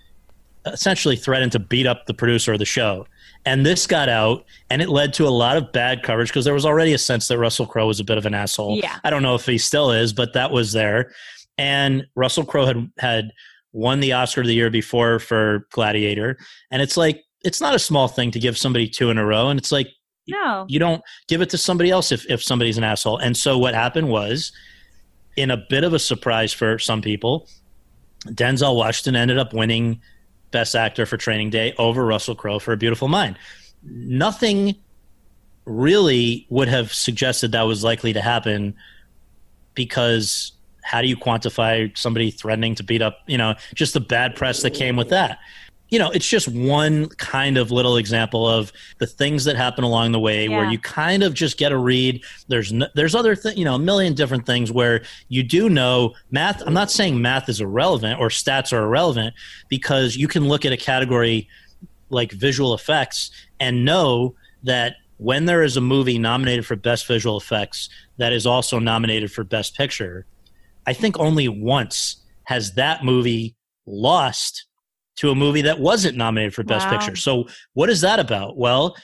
[0.64, 3.06] essentially threatened to beat up the producer of the show.
[3.44, 6.54] And this got out, and it led to a lot of bad coverage because there
[6.54, 8.78] was already a sense that Russell Crowe was a bit of an asshole.
[8.82, 8.98] Yeah.
[9.04, 11.12] I don't know if he still is, but that was there.
[11.58, 13.30] And Russell Crowe had had
[13.72, 16.38] won the Oscar the year before for Gladiator,
[16.70, 19.48] and it's like it's not a small thing to give somebody two in a row,
[19.48, 19.88] and it's like
[20.26, 20.66] No.
[20.68, 23.18] you don't give it to somebody else if if somebody's an asshole.
[23.18, 24.52] And so what happened was,
[25.36, 27.48] in a bit of a surprise for some people,
[28.26, 30.00] Denzel Washington ended up winning
[30.50, 33.38] Best Actor for Training Day over Russell Crowe for A Beautiful Mind.
[33.82, 34.74] Nothing
[35.64, 38.74] really would have suggested that was likely to happen
[39.74, 40.52] because
[40.86, 44.62] how do you quantify somebody threatening to beat up, you know, just the bad press
[44.62, 45.38] that came with that?
[45.88, 50.12] You know, it's just one kind of little example of the things that happen along
[50.12, 52.24] the way where you kind of just get a read.
[52.48, 56.14] There's no, there's other th- you know, a million different things where you do know
[56.30, 56.60] math.
[56.66, 59.34] I'm not saying math is irrelevant or stats are irrelevant
[59.68, 61.48] because you can look at a category
[62.10, 63.30] like visual effects
[63.60, 64.34] and know
[64.64, 67.88] that when there is a movie nominated for best visual effects
[68.18, 70.26] that is also nominated for best picture,
[70.86, 73.56] I think only once has that movie
[73.86, 74.66] lost
[75.16, 76.92] to a movie that wasn't nominated for best Wow.
[76.92, 77.16] picture.
[77.16, 78.56] So what is that about?
[78.56, 78.96] Well,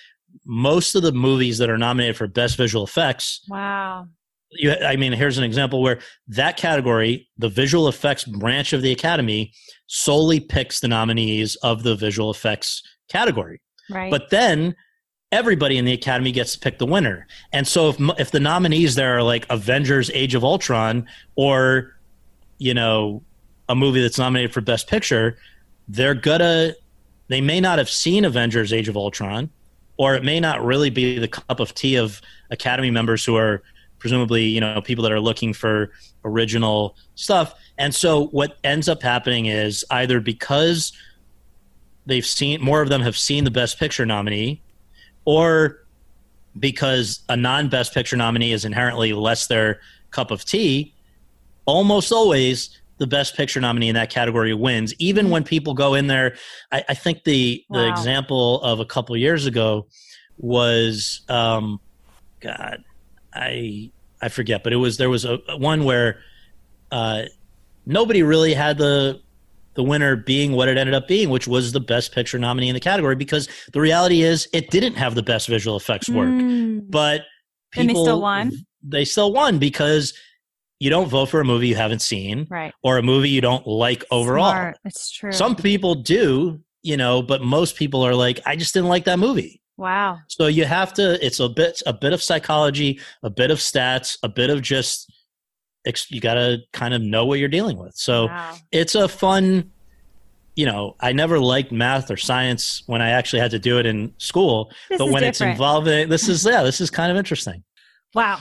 [0.45, 4.09] most of the movies that are nominated for best visual effects Wow.
[4.51, 8.93] you, I mean, here's an example where that category, the visual effects branch of the
[8.93, 9.53] Academy,
[9.87, 13.61] solely picks the nominees of the visual effects category.
[13.91, 14.11] Right.
[14.11, 14.75] But then
[15.33, 17.27] everybody in the Academy gets to pick the winner.
[17.53, 21.97] And so if if the nominees there are like Avengers: Age of Ultron or
[22.59, 23.23] you know
[23.69, 25.39] a movie that's nominated for Best Picture,
[25.89, 26.75] they're gonna
[27.29, 29.51] they may not have seen Avengers: Age of Ultron,
[29.97, 33.63] or it may not really be the cup of tea of Academy members who are
[33.99, 35.91] presumably you know people that are looking for
[36.25, 37.55] original stuff.
[37.79, 40.93] And so what ends up happening is either because
[42.07, 44.61] they've seen more of them have seen the Best Picture nominee,
[45.25, 45.79] or
[46.59, 49.81] because a non Best Picture nominee is inherently less their
[50.11, 50.95] cup of tea,
[51.67, 54.95] almost always the Best Picture nominee in that category wins.
[54.99, 56.37] Even when people go in there,
[56.71, 57.89] I, I think the the Wow.
[57.89, 59.89] example of a couple years ago
[60.37, 61.81] was, um,
[62.43, 62.79] God,
[63.35, 66.21] I I forget, but it was there was a one where
[66.91, 67.23] uh,
[67.87, 69.21] nobody really had the
[69.75, 72.75] the winner being what it ended up being, which was the best picture nominee in
[72.75, 76.29] the category, because the reality is it didn't have the best visual effects work.
[76.29, 76.91] Mm.
[76.91, 77.23] But
[77.77, 78.53] And they people still won?
[78.83, 80.13] They still won because
[80.81, 82.73] you don't vote for a movie you haven't seen Right.
[82.83, 84.51] or a movie you don't like overall.
[84.51, 84.79] Smart.
[84.85, 85.31] It's true.
[85.33, 89.19] Some people do, you know, but most people are like, I just didn't like that
[89.21, 89.61] movie.
[89.77, 90.19] wow.
[90.29, 91.25] So you have to.
[91.25, 95.12] It's a bit, a bit of psychology, a bit of stats, a bit of just.
[96.09, 97.95] You got to kind of know what you're dealing with.
[97.95, 98.55] So wow.
[98.71, 99.71] it's a fun
[100.55, 103.87] you know i never liked math or science when i actually had to do it
[103.87, 107.65] in school This but when it's involving this is yeah this is kind of interesting
[108.15, 108.41] Wow.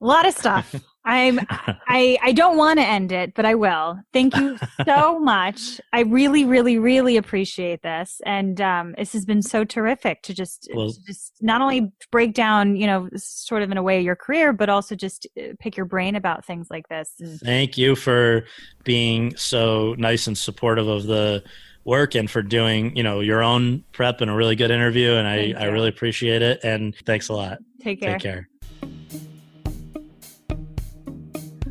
[0.00, 0.74] A lot of stuff.
[1.04, 3.98] I'm I I don't want to end it, but I will.
[4.12, 5.80] Thank you so much.
[5.92, 8.20] I really, really, really appreciate this.
[8.26, 12.34] And um this has been so terrific to just Well- to just not only break
[12.34, 15.76] down, you know, sort of in a way your career, but also just uh, pick
[15.76, 17.12] your brain about things like this.
[17.42, 18.44] Thank you for
[18.84, 21.42] being so nice and supportive of the
[21.84, 25.26] work and for doing you know your own prep and a really good interview and
[25.26, 28.18] i i really appreciate it and thanks a lot take care.
[28.18, 28.48] take care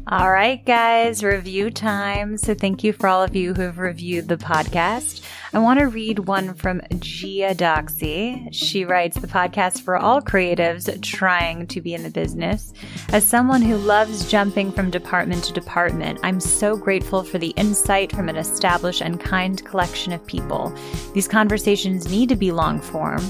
[0.09, 2.37] All right, guys, review time.
[2.37, 5.21] So, thank you for all of you who have reviewed the podcast.
[5.53, 8.49] I want to read one from Gia Doxy.
[8.51, 12.73] She writes the podcast for all creatives trying to be in the business.
[13.09, 18.11] As someone who loves jumping from department to department, I'm so grateful for the insight
[18.11, 20.73] from an established and kind collection of people.
[21.13, 23.21] These conversations need to be long form,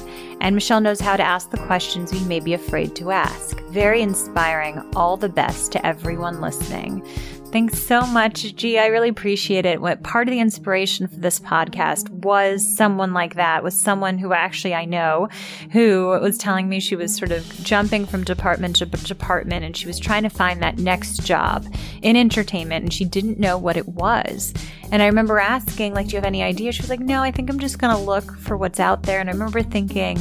[0.42, 3.60] and Michelle knows how to ask the questions we may be afraid to ask.
[3.70, 4.82] Very inspiring.
[4.96, 7.06] All the best to everyone listening.
[7.50, 8.78] Thanks so much, G.
[8.78, 9.82] I really appreciate it.
[9.82, 14.34] What part of the inspiration for this podcast was someone like that, was someone who
[14.34, 15.30] actually I know,
[15.72, 19.88] who was telling me she was sort of jumping from department to department and she
[19.88, 21.66] was trying to find that next job
[22.02, 24.54] in entertainment and she didn't know what it was.
[24.92, 26.74] And I remember asking, like, do you have any idea?
[26.74, 29.22] She was like, no, I think I'm just going to look for what's out there.
[29.22, 30.18] And I remember thinking,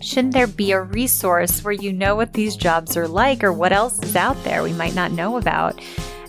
[0.00, 3.72] shouldn't there be a resource where you know what these jobs are like or what
[3.72, 5.80] else is out there we might not know about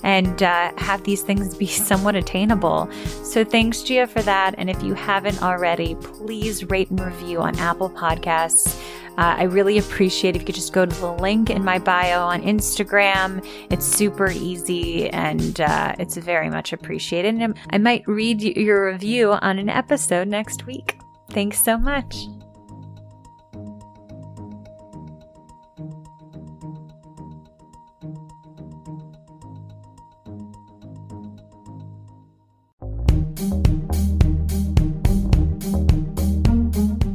[0.03, 2.89] and uh, have these things be somewhat attainable
[3.23, 7.57] so thanks gia for that and if you haven't already please rate and review on
[7.59, 8.81] apple podcasts
[9.17, 12.21] uh, I really appreciate if you could just go to the link in my bio
[12.21, 13.43] on Instagram.
[13.71, 17.33] It's super easy and uh, it's very much appreciated.
[17.33, 20.99] And I might read your review on an episode next week.
[21.31, 22.27] Thanks so much.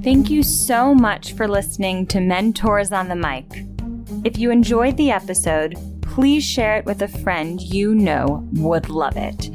[0.02, 3.46] Thank you so much for listening to Mentors on the Mic.
[4.24, 9.16] If you enjoyed the episode, please share it with a friend you know would love
[9.16, 9.48] it.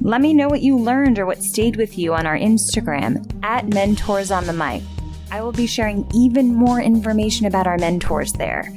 [0.00, 3.68] Let me know what you learned or what stayed with you on our Instagram at
[3.74, 4.82] Mentors on the Mic.
[5.30, 8.72] I will be sharing even more information about our mentors there.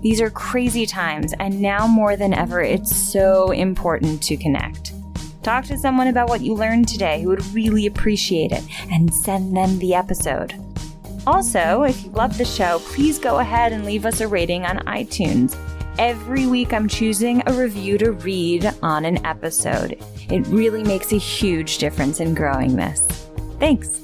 [0.00, 4.93] These are crazy times, and now more than ever, it's so important to connect.
[5.44, 9.54] Talk to someone about what you learned today who would really appreciate it and send
[9.54, 10.54] them the episode.
[11.26, 14.78] Also, if you love the show, please go ahead and leave us a rating on
[14.86, 15.54] iTunes.
[15.98, 20.02] Every week, I'm choosing a review to read on an episode.
[20.30, 23.00] It really makes a huge difference in growing this.
[23.60, 24.03] Thanks.